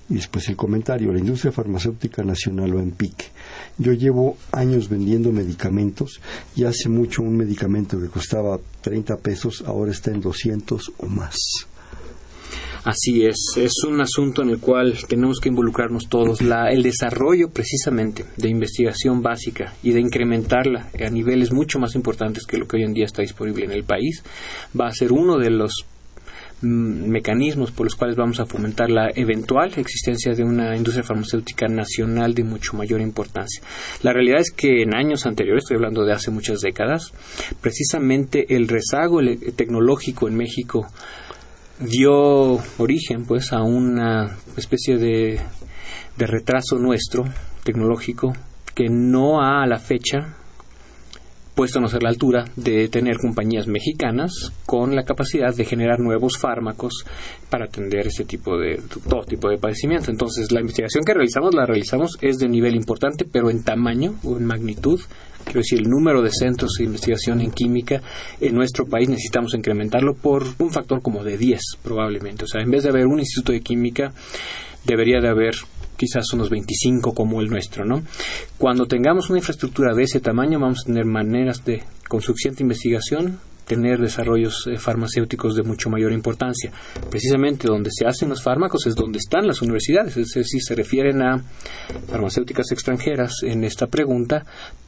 [0.09, 3.25] Y después el comentario, la industria farmacéutica nacional va en pique.
[3.77, 6.19] Yo llevo años vendiendo medicamentos
[6.55, 11.37] y hace mucho un medicamento que costaba 30 pesos ahora está en 200 o más.
[12.83, 16.41] Así es, es un asunto en el cual tenemos que involucrarnos todos.
[16.41, 22.45] La, el desarrollo precisamente de investigación básica y de incrementarla a niveles mucho más importantes
[22.45, 24.21] que lo que hoy en día está disponible en el país
[24.77, 25.85] va a ser uno de los
[26.63, 31.67] mm, mecanismos por los cuales vamos a fomentar la eventual existencia de una industria farmacéutica
[31.67, 33.61] nacional de mucho mayor importancia.
[34.01, 37.13] La realidad es que en años anteriores, estoy hablando de hace muchas décadas,
[37.61, 39.19] precisamente el rezago
[39.55, 40.87] tecnológico en México
[41.79, 45.39] dio origen pues a una especie de,
[46.17, 47.25] de retraso nuestro
[47.63, 48.33] tecnológico
[48.73, 50.37] que no ha a la fecha
[51.55, 56.37] puesto a ser la altura de tener compañías mexicanas con la capacidad de generar nuevos
[56.37, 57.05] fármacos
[57.49, 60.09] para atender ese tipo de todo tipo de padecimiento.
[60.09, 64.37] Entonces, la investigación que realizamos la realizamos es de nivel importante, pero en tamaño o
[64.37, 64.99] en magnitud.
[65.43, 68.01] Quiero decir, el número de centros de investigación en química
[68.39, 72.45] en nuestro país necesitamos incrementarlo por un factor como de 10 probablemente.
[72.45, 74.13] O sea, en vez de haber un instituto de química,
[74.85, 75.53] debería de haber
[75.97, 78.03] quizás unos 25 como el nuestro, ¿no?
[78.57, 83.39] Cuando tengamos una infraestructura de ese tamaño, vamos a tener maneras de, con suficiente investigación,
[83.65, 86.71] tener desarrollos eh, farmacéuticos de mucho mayor importancia.
[87.09, 91.21] Precisamente donde se hacen los fármacos es donde están las universidades, es decir, se refieren
[91.21, 91.43] a
[92.07, 94.45] farmacéuticas extranjeras en esta pregunta,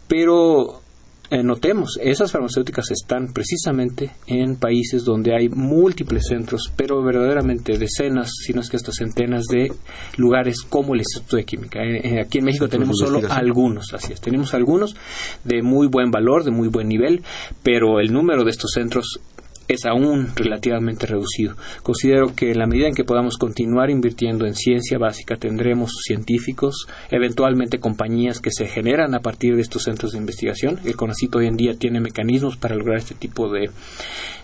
[0.08, 0.82] pero
[1.30, 8.32] eh, notemos, esas farmacéuticas están precisamente en países donde hay múltiples centros, pero verdaderamente decenas,
[8.46, 9.72] si no es que hasta centenas de
[10.18, 11.80] lugares como el Instituto de Química.
[11.84, 14.96] Eh, eh, aquí en México tenemos solo algunos, así es, tenemos algunos
[15.44, 17.24] de muy buen valor, de muy buen nivel,
[17.64, 19.20] pero el número de estos centros
[19.68, 21.56] es aún relativamente reducido.
[21.84, 26.88] Considero que en la medida en que podamos continuar invirtiendo en ciencia básica, tendremos científicos,
[27.10, 30.80] eventualmente compañías que se generan a partir de estos centros de investigación.
[30.86, 33.70] El CONACIT hoy en día tiene mecanismos para lograr este tipo de,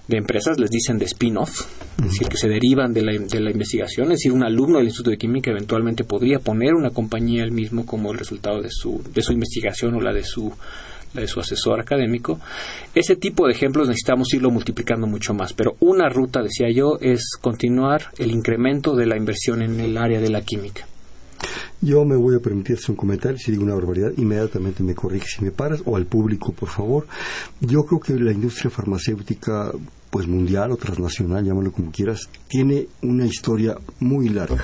[0.08, 1.68] de empresas, les dicen de spin-off,
[2.00, 4.12] es decir, que se derivan de la, de la investigación.
[4.12, 7.86] Es decir, un alumno del Instituto de Química eventualmente podría poner una compañía él mismo
[7.86, 10.52] como el resultado de su, de su investigación o la de su
[11.14, 12.40] de su asesor académico.
[12.94, 17.38] Ese tipo de ejemplos necesitamos irlo multiplicando mucho más, pero una ruta, decía yo, es
[17.40, 20.86] continuar el incremento de la inversión en el área de la química.
[21.82, 25.26] Yo me voy a permitir hacer un comentario, si digo una barbaridad, inmediatamente me corrige
[25.26, 27.08] si me paras, o al público, por favor.
[27.60, 29.72] Yo creo que la industria farmacéutica
[30.12, 34.64] pues mundial o transnacional, llámalo como quieras, tiene una historia muy larga,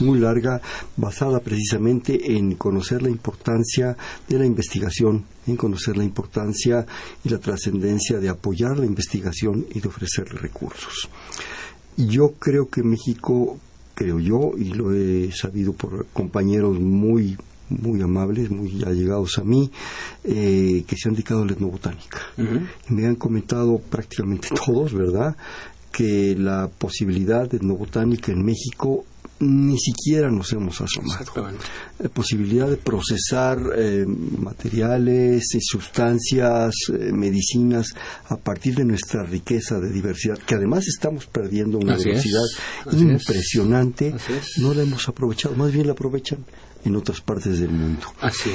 [0.00, 0.60] muy larga,
[0.96, 3.96] basada precisamente en conocer la importancia
[4.28, 6.86] de la investigación, en conocer la importancia
[7.24, 11.08] y la trascendencia de apoyar la investigación y de ofrecerle recursos.
[11.96, 13.58] Yo creo que México,
[13.94, 17.38] creo yo, y lo he sabido por compañeros muy
[17.80, 19.70] muy amables, muy allegados a mí,
[20.24, 22.20] eh, que se han dedicado a la etnobotánica.
[22.88, 25.36] me han comentado prácticamente todos, ¿verdad?,
[25.92, 29.04] que la posibilidad de etnobotánica en México
[29.42, 31.50] ni siquiera nos hemos asomado.
[31.98, 37.88] La posibilidad de procesar eh, materiales, y sustancias, eh, medicinas
[38.28, 42.44] a partir de nuestra riqueza de diversidad, que además estamos perdiendo una diversidad
[42.92, 44.14] impresionante,
[44.58, 46.44] no la hemos aprovechado, más bien la aprovechan
[46.84, 48.06] en otras partes del mundo.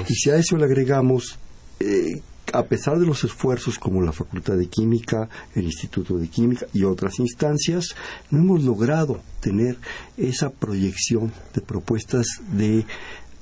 [0.09, 1.37] Y si a eso le agregamos,
[1.79, 2.21] eh,
[2.53, 6.83] a pesar de los esfuerzos como la Facultad de Química, el Instituto de Química y
[6.83, 7.95] otras instancias,
[8.29, 9.77] no hemos logrado tener
[10.17, 12.85] esa proyección de propuestas de,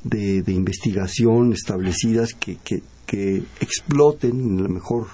[0.03, 2.83] de, investigación establecidas que, que,
[3.61, 5.07] exploten en el mejor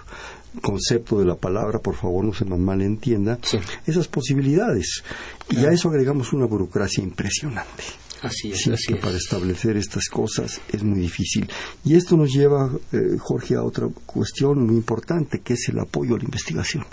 [0.61, 3.37] concepto de la palabra, por favor no se nos malentienda,
[3.85, 5.03] esas posibilidades.
[5.49, 7.83] Y a eso agregamos una burocracia impresionante.
[8.21, 11.49] Así es, así Para establecer estas cosas es muy difícil.
[11.83, 16.15] Y esto nos lleva, eh, Jorge, a otra cuestión muy importante, que es el apoyo
[16.15, 16.85] a la investigación.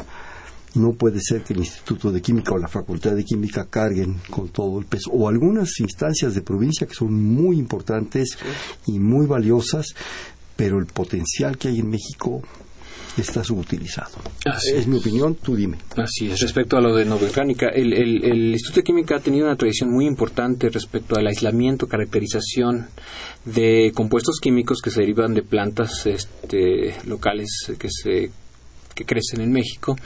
[0.74, 4.48] No puede ser que el Instituto de Química o la Facultad de Química carguen con
[4.48, 8.38] todo el peso, o algunas instancias de provincia que son muy importantes
[8.86, 9.94] y muy valiosas,
[10.56, 12.42] pero el potencial que hay en México
[13.22, 14.10] está subutilizado.
[14.74, 15.78] es mi opinión, tú dime.
[15.96, 16.40] Así es.
[16.40, 20.06] Respecto a lo de Novoorgánica, el, el, Instituto de Química ha tenido una tradición muy
[20.06, 22.88] importante respecto al aislamiento, caracterización
[23.44, 27.48] de compuestos químicos que se derivan de plantas este, locales
[27.78, 28.30] que se
[28.98, 29.96] que crecen en México.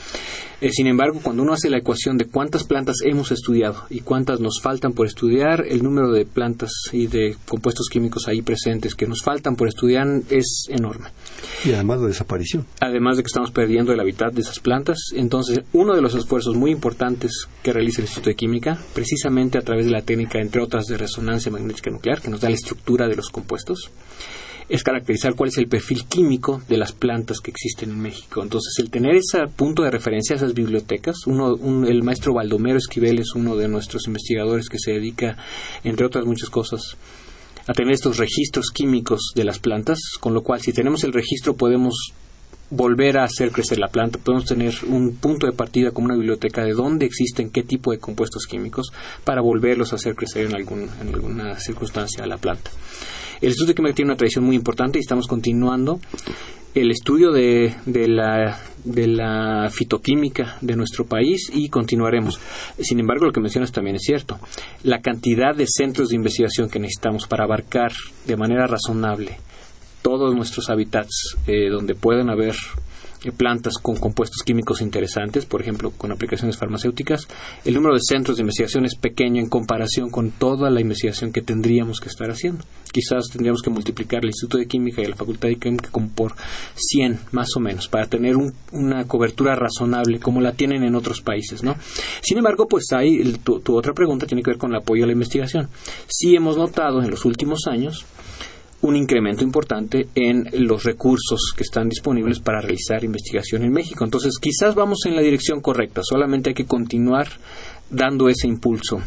[0.60, 4.38] Eh, sin embargo, cuando uno hace la ecuación de cuántas plantas hemos estudiado y cuántas
[4.38, 9.06] nos faltan por estudiar, el número de plantas y de compuestos químicos ahí presentes que
[9.06, 11.08] nos faltan por estudiar es enorme.
[11.64, 12.66] Y además de desaparición.
[12.80, 16.54] Además de que estamos perdiendo el hábitat de esas plantas, entonces uno de los esfuerzos
[16.54, 20.62] muy importantes que realiza el Instituto de Química, precisamente a través de la técnica, entre
[20.62, 23.90] otras, de resonancia magnética nuclear, que nos da la estructura de los compuestos,
[24.68, 28.42] es caracterizar cuál es el perfil químico de las plantas que existen en México.
[28.42, 31.56] Entonces, el tener ese punto de referencia, esas bibliotecas, uno,
[31.86, 35.36] el maestro Baldomero Esquivel es uno de nuestros investigadores que se dedica,
[35.84, 36.96] entre otras muchas cosas,
[37.66, 41.54] a tener estos registros químicos de las plantas, con lo cual si tenemos el registro
[41.54, 42.12] podemos
[42.70, 46.64] volver a hacer crecer la planta, podemos tener un punto de partida como una biblioteca
[46.64, 48.90] de dónde existen qué tipo de compuestos químicos
[49.24, 52.70] para volverlos a hacer crecer en, algún, en alguna circunstancia a la planta.
[53.42, 55.98] El Instituto de Química tiene una tradición muy importante y estamos continuando
[56.76, 62.38] el estudio de, de, la, de la fitoquímica de nuestro país y continuaremos.
[62.78, 64.38] Sin embargo, lo que mencionas también es cierto.
[64.84, 67.90] La cantidad de centros de investigación que necesitamos para abarcar
[68.28, 69.38] de manera razonable
[70.02, 72.54] todos nuestros hábitats eh, donde pueden haber
[73.30, 77.28] plantas con compuestos químicos interesantes, por ejemplo, con aplicaciones farmacéuticas,
[77.64, 81.42] el número de centros de investigación es pequeño en comparación con toda la investigación que
[81.42, 82.64] tendríamos que estar haciendo.
[82.90, 86.34] Quizás tendríamos que multiplicar el Instituto de Química y la Facultad de Química como por
[86.74, 88.36] 100 más o menos para tener
[88.72, 91.76] una cobertura razonable como la tienen en otros países, ¿no?
[92.22, 95.06] Sin embargo, pues hay tu, tu otra pregunta tiene que ver con el apoyo a
[95.06, 95.68] la investigación.
[96.08, 98.04] Sí hemos notado en los últimos años
[98.82, 104.04] un incremento importante en los recursos que están disponibles para realizar investigación en México.
[104.04, 107.28] Entonces, quizás vamos en la dirección correcta, solamente hay que continuar
[107.90, 109.02] dando ese impulso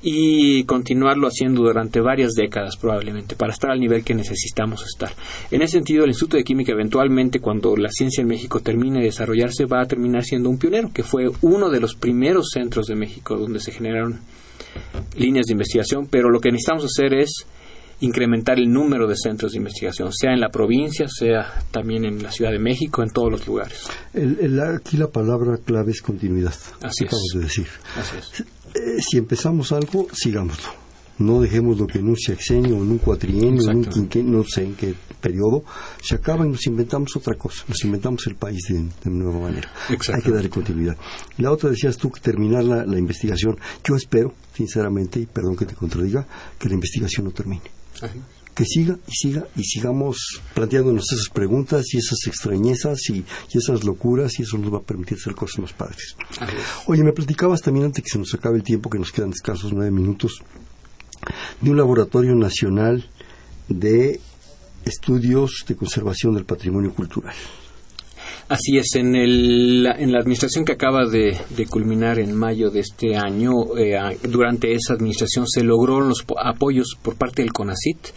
[0.00, 5.12] y continuarlo haciendo durante varias décadas probablemente para estar al nivel que necesitamos estar.
[5.50, 9.06] En ese sentido, el Instituto de Química eventualmente cuando la ciencia en México termine de
[9.06, 12.96] desarrollarse va a terminar siendo un pionero, que fue uno de los primeros centros de
[12.96, 14.20] México donde se generaron
[15.16, 17.46] líneas de investigación, pero lo que necesitamos hacer es
[18.02, 22.30] incrementar el número de centros de investigación, sea en la provincia, sea también en la
[22.30, 23.88] Ciudad de México, en todos los lugares.
[24.76, 26.54] aquí la palabra clave es continuidad.
[26.80, 27.10] Así es.
[27.34, 27.66] de decir.
[27.96, 28.40] Así es.
[28.40, 30.82] Eh, si empezamos algo, sigámoslo
[31.18, 34.64] no dejemos lo que en un sexenio, en un cuatrienio, en un quinquenio, no sé
[34.64, 35.64] en qué periodo,
[36.02, 39.70] se acaba y nos inventamos otra cosa, nos inventamos el país de, nueva manera.
[39.88, 40.96] Hay que darle continuidad.
[41.38, 43.58] La otra decías tú que terminar la, investigación.
[43.84, 46.26] Yo espero, sinceramente, y perdón que te contradiga,
[46.58, 47.81] que la investigación no termine.
[48.54, 53.24] Que siga y siga y sigamos planteándonos esas preguntas y esas extrañezas y,
[53.54, 56.16] esas locuras y eso nos va a permitir hacer cosas más padres.
[56.86, 59.72] Oye, me platicabas también antes que se nos acabe el tiempo, que nos quedan escasos
[59.72, 60.42] nueve minutos,
[61.60, 63.08] de un laboratorio nacional
[63.68, 64.20] de
[64.84, 67.34] estudios de conservación del patrimonio cultural.
[68.48, 71.36] Así es, en, el, en la administración que acaba de,
[71.70, 73.96] culminar en mayo de este año, eh,
[74.28, 78.08] durante esa administración se logró los apoyos por parte del CONACIT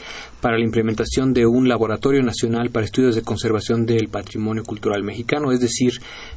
[0.42, 5.52] para la implementación de un laboratorio nacional para estudios de conservación del patrimonio cultural mexicano,
[5.52, 5.94] es decir,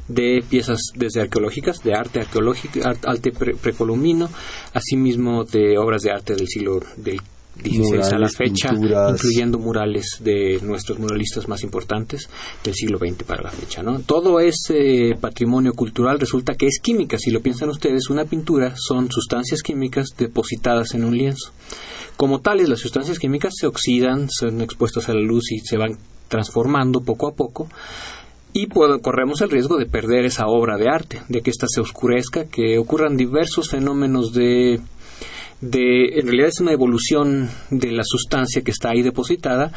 [0.07, 4.29] de piezas desde arqueológicas, de arte arqueológico, arte precolombino,
[4.73, 7.21] asimismo de obras de arte del siglo del
[7.63, 12.29] 16 a la fecha, incluyendo murales de nuestros muralistas más importantes
[12.63, 13.83] del siglo XX para la fecha.
[13.83, 13.99] ¿no?
[13.99, 17.17] Todo ese patrimonio cultural resulta que es química.
[17.17, 21.51] Si lo piensan ustedes, una pintura son sustancias químicas depositadas en un lienzo.
[22.17, 25.97] Como tales, las sustancias químicas se oxidan, son expuestas a la luz y se van
[26.27, 27.69] transformando poco a poco
[28.51, 32.45] y corremos el riesgo de perder esa obra de arte, de que ésta se oscurezca,
[32.45, 34.79] que ocurran diversos fenómenos de
[35.61, 39.71] de, en realidad es una evolución de la sustancia que está ahí depositada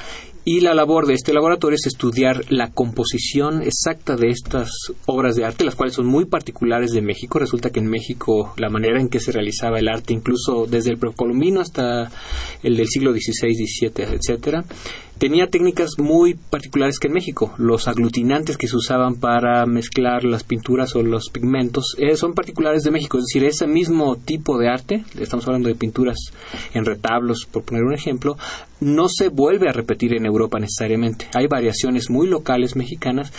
[0.44, 4.70] y la labor de este laboratorio es estudiar la composición exacta de estas
[5.06, 7.38] obras de arte, las cuales son muy particulares de México.
[7.38, 10.98] Resulta que en México la manera en que se realizaba el arte, incluso desde el
[10.98, 12.10] precolombino hasta
[12.62, 14.64] el del siglo XVI, XVII, etcétera,
[15.18, 17.54] tenía técnicas muy particulares que en México.
[17.56, 22.82] Los aglutinantes que se usaban para mezclar las pinturas o los pigmentos eh, son particulares
[22.82, 23.18] de México.
[23.18, 26.16] Es decir, ese mismo tipo de arte, estamos hablando de pinturas
[26.74, 28.36] en retablos, por poner un ejemplo,
[28.80, 31.28] no se vuelve a repetir en Europa necesariamente.
[31.34, 33.32] Hay variaciones muy locales mexicanas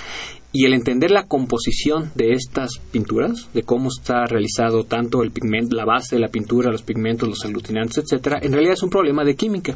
[0.51, 5.75] y el entender la composición de estas pinturas, de cómo está realizado tanto el pigmento,
[5.75, 9.23] la base de la pintura, los pigmentos, los aglutinantes, etcétera, en realidad es un problema
[9.23, 9.75] de química.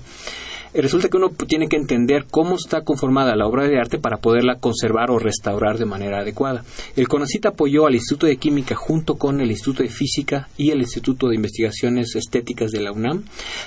[0.82, 4.60] Resulta que uno tiene que entender cómo está conformada la obra de arte para poderla
[4.60, 6.64] conservar o restaurar de manera adecuada.
[6.96, 10.80] El CONACIT apoyó al Instituto de Química junto con el Instituto de Física y el
[10.80, 13.24] Instituto de Investigaciones Estéticas de la UNAM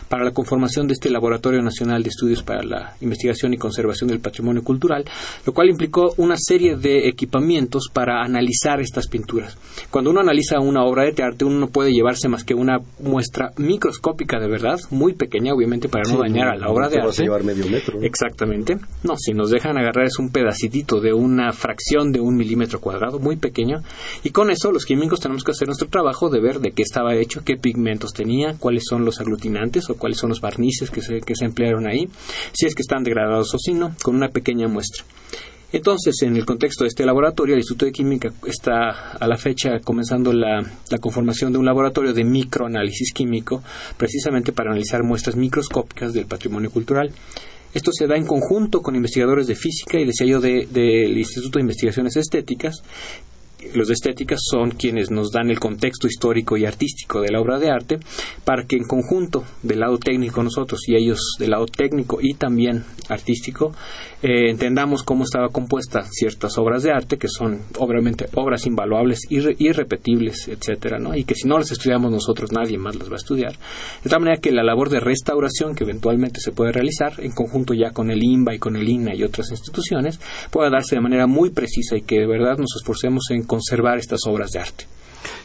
[0.08, 4.20] para la conformación de este Laboratorio Nacional de Estudios para la Investigación y Conservación del
[4.20, 5.04] Patrimonio Cultural,
[5.44, 9.58] lo cual implicó una serie de equipamientos para analizar estas pinturas.
[9.90, 13.50] Cuando uno analiza una obra de arte, uno no puede llevarse más que una muestra
[13.56, 17.22] microscópica de verdad, muy pequeña, obviamente, para no dañar a la obra de arte.
[17.22, 18.00] llevar medio metro.
[18.02, 18.78] Exactamente.
[19.02, 23.18] No, si nos dejan agarrar es un pedacitito de una fracción de un milímetro cuadrado,
[23.18, 23.82] muy pequeño.
[24.24, 27.14] Y con eso los químicos tenemos que hacer nuestro trabajo de ver de qué estaba
[27.14, 31.20] hecho, qué pigmentos tenía, cuáles son los aglutinantes o cuáles son los barnices que se,
[31.20, 32.08] que se emplearon ahí,
[32.52, 35.04] si es que están degradados o si no, con una pequeña muestra.
[35.72, 39.78] Entonces, en el contexto de este laboratorio, el Instituto de Química está a la fecha
[39.84, 40.62] comenzando la,
[41.00, 43.62] conformación de un laboratorio de microanálisis químico,
[43.96, 47.12] precisamente para analizar muestras microscópicas del patrimonio cultural.
[47.72, 51.62] Esto se da en conjunto con investigadores de física y decía yo del Instituto de
[51.62, 52.82] Investigaciones Estéticas
[53.74, 57.58] los de estética son quienes nos dan el contexto histórico y artístico de la obra
[57.58, 57.98] de arte
[58.44, 62.84] para que en conjunto del lado técnico nosotros y ellos del lado técnico y también
[63.08, 63.72] artístico
[64.22, 69.56] eh, entendamos cómo estaba compuesta ciertas obras de arte que son obviamente obras invaluables irre
[69.58, 71.14] irrepetibles etcétera ¿no?
[71.14, 73.54] y que si no las estudiamos nosotros nadie más las va a estudiar
[74.02, 77.74] de tal manera que la labor de restauración que eventualmente se puede realizar en conjunto
[77.74, 81.26] ya con el INBA y con el INA y otras instituciones pueda darse de manera
[81.26, 84.84] muy precisa y que de verdad nos esforcemos en conservar estas obras de arte.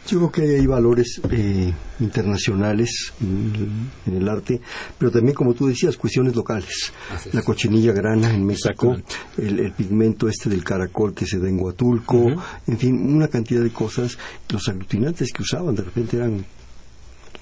[0.07, 4.61] Yo creo que hay valores eh, internacionales en, el arte,
[4.99, 6.93] pero también, como tú decías, cuestiones locales.
[7.33, 8.95] La cochinilla grana en México,
[9.39, 12.27] el, pigmento este del caracol que se da en Huatulco,
[12.67, 14.19] en fin, una cantidad de cosas.
[14.49, 16.45] Los aglutinantes que usaban de repente eran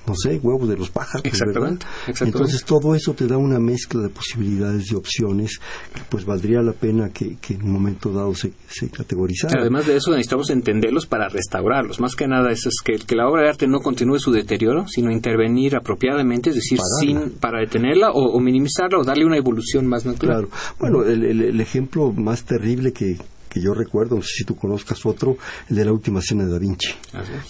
[0.05, 1.25] no sé, huevos de los pájaros.
[1.25, 1.85] Exactamente,
[2.21, 5.59] Entonces todo eso te da una mezcla de posibilidades y opciones
[5.93, 9.61] que pues valdría la pena que, en un momento dado se, se categorizara.
[9.61, 11.99] Además de eso necesitamos entenderlos para restaurarlos.
[11.99, 15.11] Más que nada es, que, que, la obra de arte no continúe su deterioro, sino
[15.11, 20.47] intervenir apropiadamente, es decir, sin para detenerla o, minimizarla o darle una evolución más natural.
[20.47, 20.49] Claro.
[20.79, 23.17] Bueno, el, el ejemplo más terrible que,
[23.53, 25.37] que yo recuerdo, no sé si tú conozcas otro,
[25.69, 26.89] el de la última cena de Da Vinci.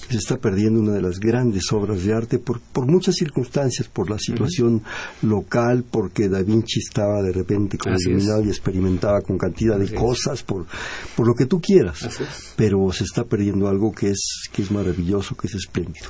[0.10, 4.10] Se está perdiendo una de las grandes obras de arte por, por muchas circunstancias, por
[4.10, 4.84] la situación
[5.22, 10.44] local, porque Da Vinci estaba de repente como iluminado y experimentaba con cantidad de cosas,
[10.44, 10.66] por,
[11.16, 12.00] por lo que tú quieras.
[12.58, 16.08] Pero se está perdiendo algo que es, que es maravilloso, que es espléndido.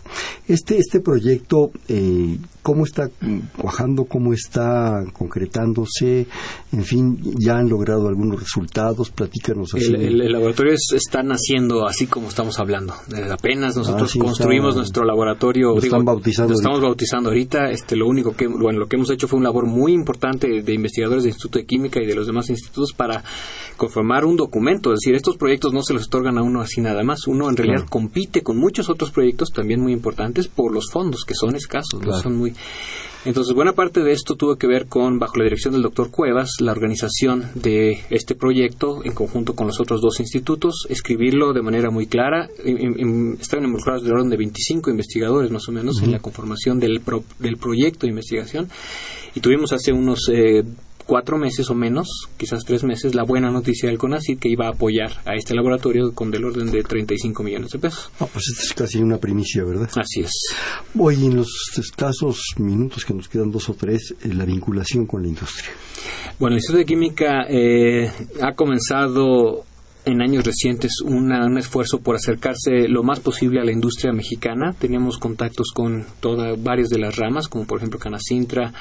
[0.48, 3.12] Este, este proyecto, eh, ¿cómo está
[3.58, 4.06] cuajando?
[4.06, 6.26] ¿Cómo está concretándose?
[6.72, 9.83] En fin, ya han logrado algunos resultados, platícanos así.
[9.88, 12.94] El, laboratorio está naciendo así como estamos hablando.
[13.32, 15.74] apenas nosotros ah, construimos nuestro laboratorio.
[15.74, 16.54] Lo están bautizando.
[16.54, 17.72] Lo estamos bautizando ahorita.
[17.72, 20.74] Este, lo único que, bueno, lo que hemos hecho fue un labor muy importante de
[20.74, 23.24] investigadores del Instituto de Química y de los demás institutos para
[23.78, 24.94] conformar un documento.
[24.94, 27.28] Es decir, estos proyectos no se los otorgan a uno así nada más.
[27.28, 31.36] Uno en realidad compite con muchos otros proyectos también muy importantes por los fondos que
[31.36, 32.54] son escasos, son muy
[33.26, 36.52] entonces, buena parte de esto tuvo que ver con, bajo la dirección del doctor Cuevas,
[36.60, 41.90] la organización de este proyecto en conjunto con los otros dos institutos, escribirlo de manera
[41.90, 42.50] muy clara.
[43.40, 47.02] Estaban involucrados de orden de 25 investigadores más o menos en la conformación del,
[47.40, 48.70] del proyecto de investigación
[49.36, 50.64] y tuvimos hace unos eh,
[51.06, 54.72] cuatro meses o menos, quizás tres meses, la buena noticia del CONACYT que iba a
[54.72, 58.12] apoyar a este laboratorio con del orden de 35 millones de pesos.
[58.20, 59.90] Ah, pues esto es casi una primicia, ¿verdad?
[59.96, 60.32] Así es.
[60.98, 65.22] Hoy, en los escasos minutos que nos quedan, dos o tres, eh, la vinculación con
[65.22, 65.72] la industria.
[66.40, 69.66] Bueno, el Instituto de Química eh, ha comenzado
[70.06, 74.74] en años recientes un esfuerzo por acercarse lo más posible a la industria mexicana.
[74.78, 78.74] Teníamos contactos con todas varias de las ramas, como por ejemplo Canacintra,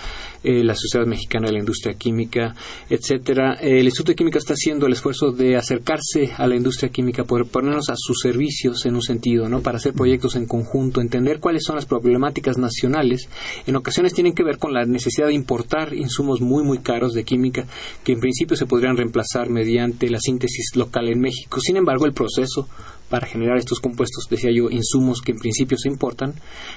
[0.43, 2.55] eh, la Sociedad Mexicana de la Industria Química,
[2.91, 3.55] etcétera.
[3.61, 7.47] el Instituto de Química está haciendo el esfuerzo de acercarse a la industria química, por
[7.47, 9.61] ponernos a sus servicios en un sentido, ¿no?
[9.61, 13.29] Para hacer proyectos en conjunto, entender cuáles son las problemáticas nacionales.
[13.67, 17.25] En ocasiones tienen que ver con la necesidad de importar insumos muy muy caros de
[17.25, 17.67] química
[18.05, 21.61] que en principio se podrían reemplazar mediante la síntesis local en México.
[21.61, 22.69] Sin embargo, el proceso
[23.13, 26.33] para generar estos compuestos, decía yo, insumos que en principio se importan,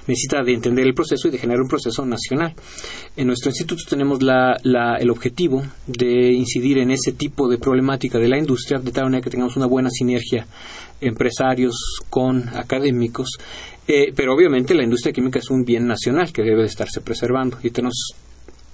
[0.06, 2.54] necesita de entender el proceso y de generar un proceso nacional.
[3.16, 8.38] En nuestro instituto tenemos el objetivo de incidir en ese tipo de problemática de la
[8.38, 10.46] industria, de tal manera que tengamos una buena sinergia
[11.00, 13.30] empresarios con académicos,
[13.88, 17.60] eh, pero obviamente la industria química es un bien nacional que debe de estarse preservando
[17.64, 18.14] y tenemos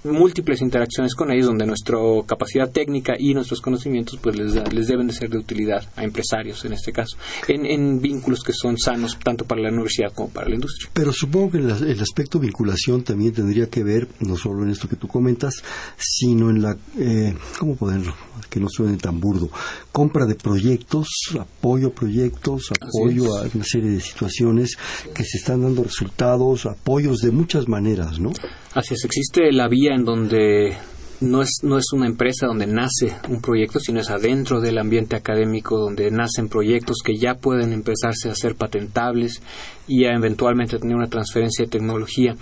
[0.04, 5.06] múltiples interacciones con ellos donde nuestra capacidad técnica y nuestros conocimientos pues les, les deben
[5.06, 7.16] de ser de utilidad a empresarios en este caso
[7.48, 10.90] en, en, vínculos que son sanos tanto para la universidad como para la industria.
[10.92, 14.96] Pero supongo que el, aspecto vinculación también tendría que ver no solo en esto que
[14.96, 15.62] tú comentas
[15.96, 18.14] sino en la eh, cómo poderlo
[18.50, 19.50] que no suene tan burdo.
[19.92, 24.76] Compra de proyectos apoyo a proyectos apoyo a una serie de situaciones
[25.14, 28.32] que se están dando resultados apoyos de muchas maneras no
[28.74, 30.76] así es existe la vía en donde
[31.22, 35.16] no es, no es una empresa donde nace un proyecto, sino es adentro del ambiente
[35.16, 39.40] académico donde nacen proyectos que ya pueden empezarse a ser patentables
[39.86, 42.34] y a eventualmente tener una transferencia de tecnología.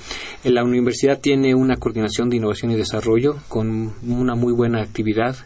[0.45, 5.37] La universidad tiene una coordinación de innovación y desarrollo con una muy buena actividad.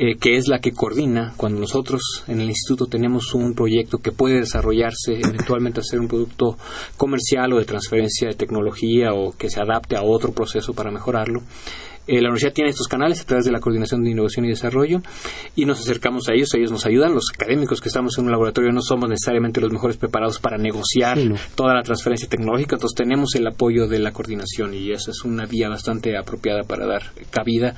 [0.00, 4.12] Eh, que es la que coordina cuando nosotros en el instituto tenemos un proyecto que
[4.12, 6.56] puede desarrollarse, eventualmente hacer un producto
[6.96, 11.42] comercial o de transferencia de tecnología o que se adapte a otro proceso para mejorarlo.
[12.06, 15.02] Eh, la universidad tiene estos canales a través de la Coordinación de Innovación y Desarrollo
[15.54, 17.12] y nos acercamos a ellos, ellos nos ayudan.
[17.12, 21.18] Los académicos que estamos en un laboratorio no somos necesariamente los mejores preparados para negociar
[21.54, 25.44] toda la transferencia tecnológica, entonces tenemos el apoyo de la coordinación y esa es una
[25.44, 27.74] vía bastante apropiada para dar cabida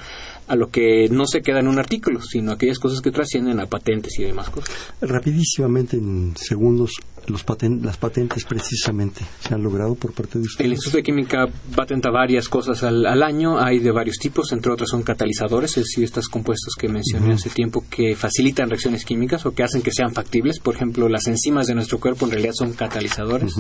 [0.51, 3.67] a lo que no se queda en un artículo, sino aquellas cosas que trascienden a
[3.67, 4.75] patentes y demás cosas.
[5.01, 6.91] Rapidísimamente, en segundos,
[7.29, 7.45] los
[7.83, 10.67] las patentes precisamente se han logrado por parte de ustedes.
[10.67, 11.47] El Instituto de Química
[11.77, 16.03] patenta varias cosas al, año, hay de varios tipos, entre otros son catalizadores, es decir,
[16.03, 20.13] estos compuestos que mencioné hace tiempo que facilitan reacciones químicas o que hacen que sean
[20.13, 20.59] factibles.
[20.59, 23.55] Por ejemplo, las enzimas de nuestro cuerpo en realidad son catalizadores.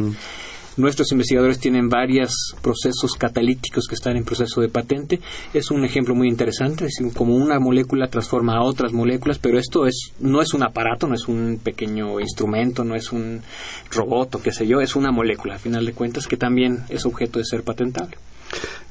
[0.80, 5.20] Nuestros investigadores tienen varios procesos catalíticos que están en proceso de patente.
[5.52, 9.86] Es un ejemplo muy interesante, es como una molécula transforma a otras moléculas, pero esto
[9.86, 13.42] es no es un aparato, no es un pequeño instrumento, no es un
[13.90, 17.04] robot o qué sé yo, es una molécula, a final de cuentas, que también es
[17.04, 18.16] objeto de ser patentable.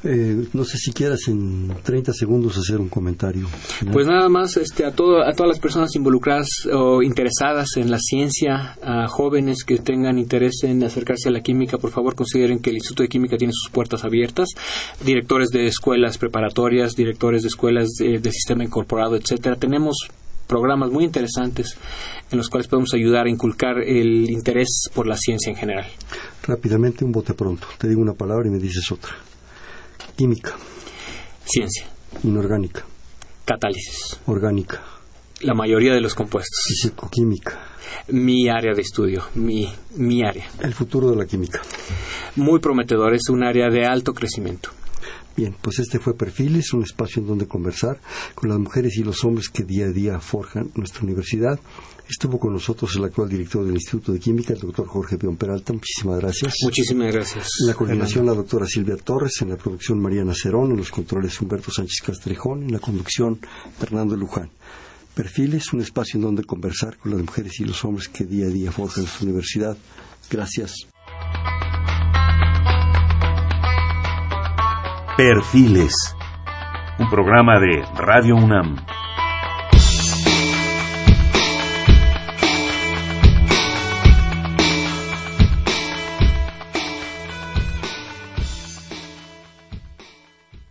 [0.03, 3.47] Eh, no sé si quieras en 30 segundos hacer un comentario.
[3.91, 7.99] Pues nada más este, a, todo, a todas las personas involucradas o interesadas en la
[7.99, 12.69] ciencia, a jóvenes que tengan interés en acercarse a la química, por favor consideren que
[12.69, 14.47] el Instituto de Química tiene sus puertas abiertas.
[15.03, 19.57] Directores de escuelas preparatorias, directores de escuelas de, de sistema incorporado, etcétera.
[19.57, 20.07] Tenemos
[20.47, 21.77] programas muy interesantes
[22.31, 25.85] en los cuales podemos ayudar a inculcar el interés por la ciencia en general.
[26.43, 27.67] Rápidamente, un bote pronto.
[27.77, 29.11] Te digo una palabra y me dices otra.
[30.19, 30.53] Química.
[31.45, 31.87] Ciencia.
[32.25, 32.83] Inorgánica.
[33.45, 34.19] Catálisis.
[34.25, 34.83] Orgánica.
[35.39, 36.61] la mayoría de los compuestos.
[36.67, 37.57] Físico-química.
[38.09, 40.45] Mi área de estudio, mi, mi área.
[40.59, 41.61] El futuro de la química.
[42.35, 44.71] Muy prometedor, es un área de alto crecimiento.
[45.37, 48.01] Bien, pues este fue Perfiles, un espacio en donde conversar
[48.35, 51.57] con las mujeres y los hombres que día a día forjan nuestra universidad.
[52.09, 55.73] Estuvo con nosotros el actual director del Instituto de Química, el doctor Jorge Pion Peralta.
[55.73, 56.55] Muchísimas gracias.
[56.63, 57.47] Muchísimas gracias.
[57.61, 59.39] En la coordinación, la doctora Silvia Torres.
[59.43, 60.71] En la producción, Mariana Cerón.
[60.71, 62.63] En los controles, Humberto Sánchez Castrejón.
[62.63, 63.39] En la conducción,
[63.77, 64.49] Fernando Luján.
[65.13, 68.49] Perfiles, un espacio en donde conversar con las mujeres y los hombres que día a
[68.49, 69.77] día forjan nuestra universidad.
[70.31, 70.87] Gracias.
[75.15, 75.93] Perfiles.
[76.97, 78.77] Un programa de Radio UNAM.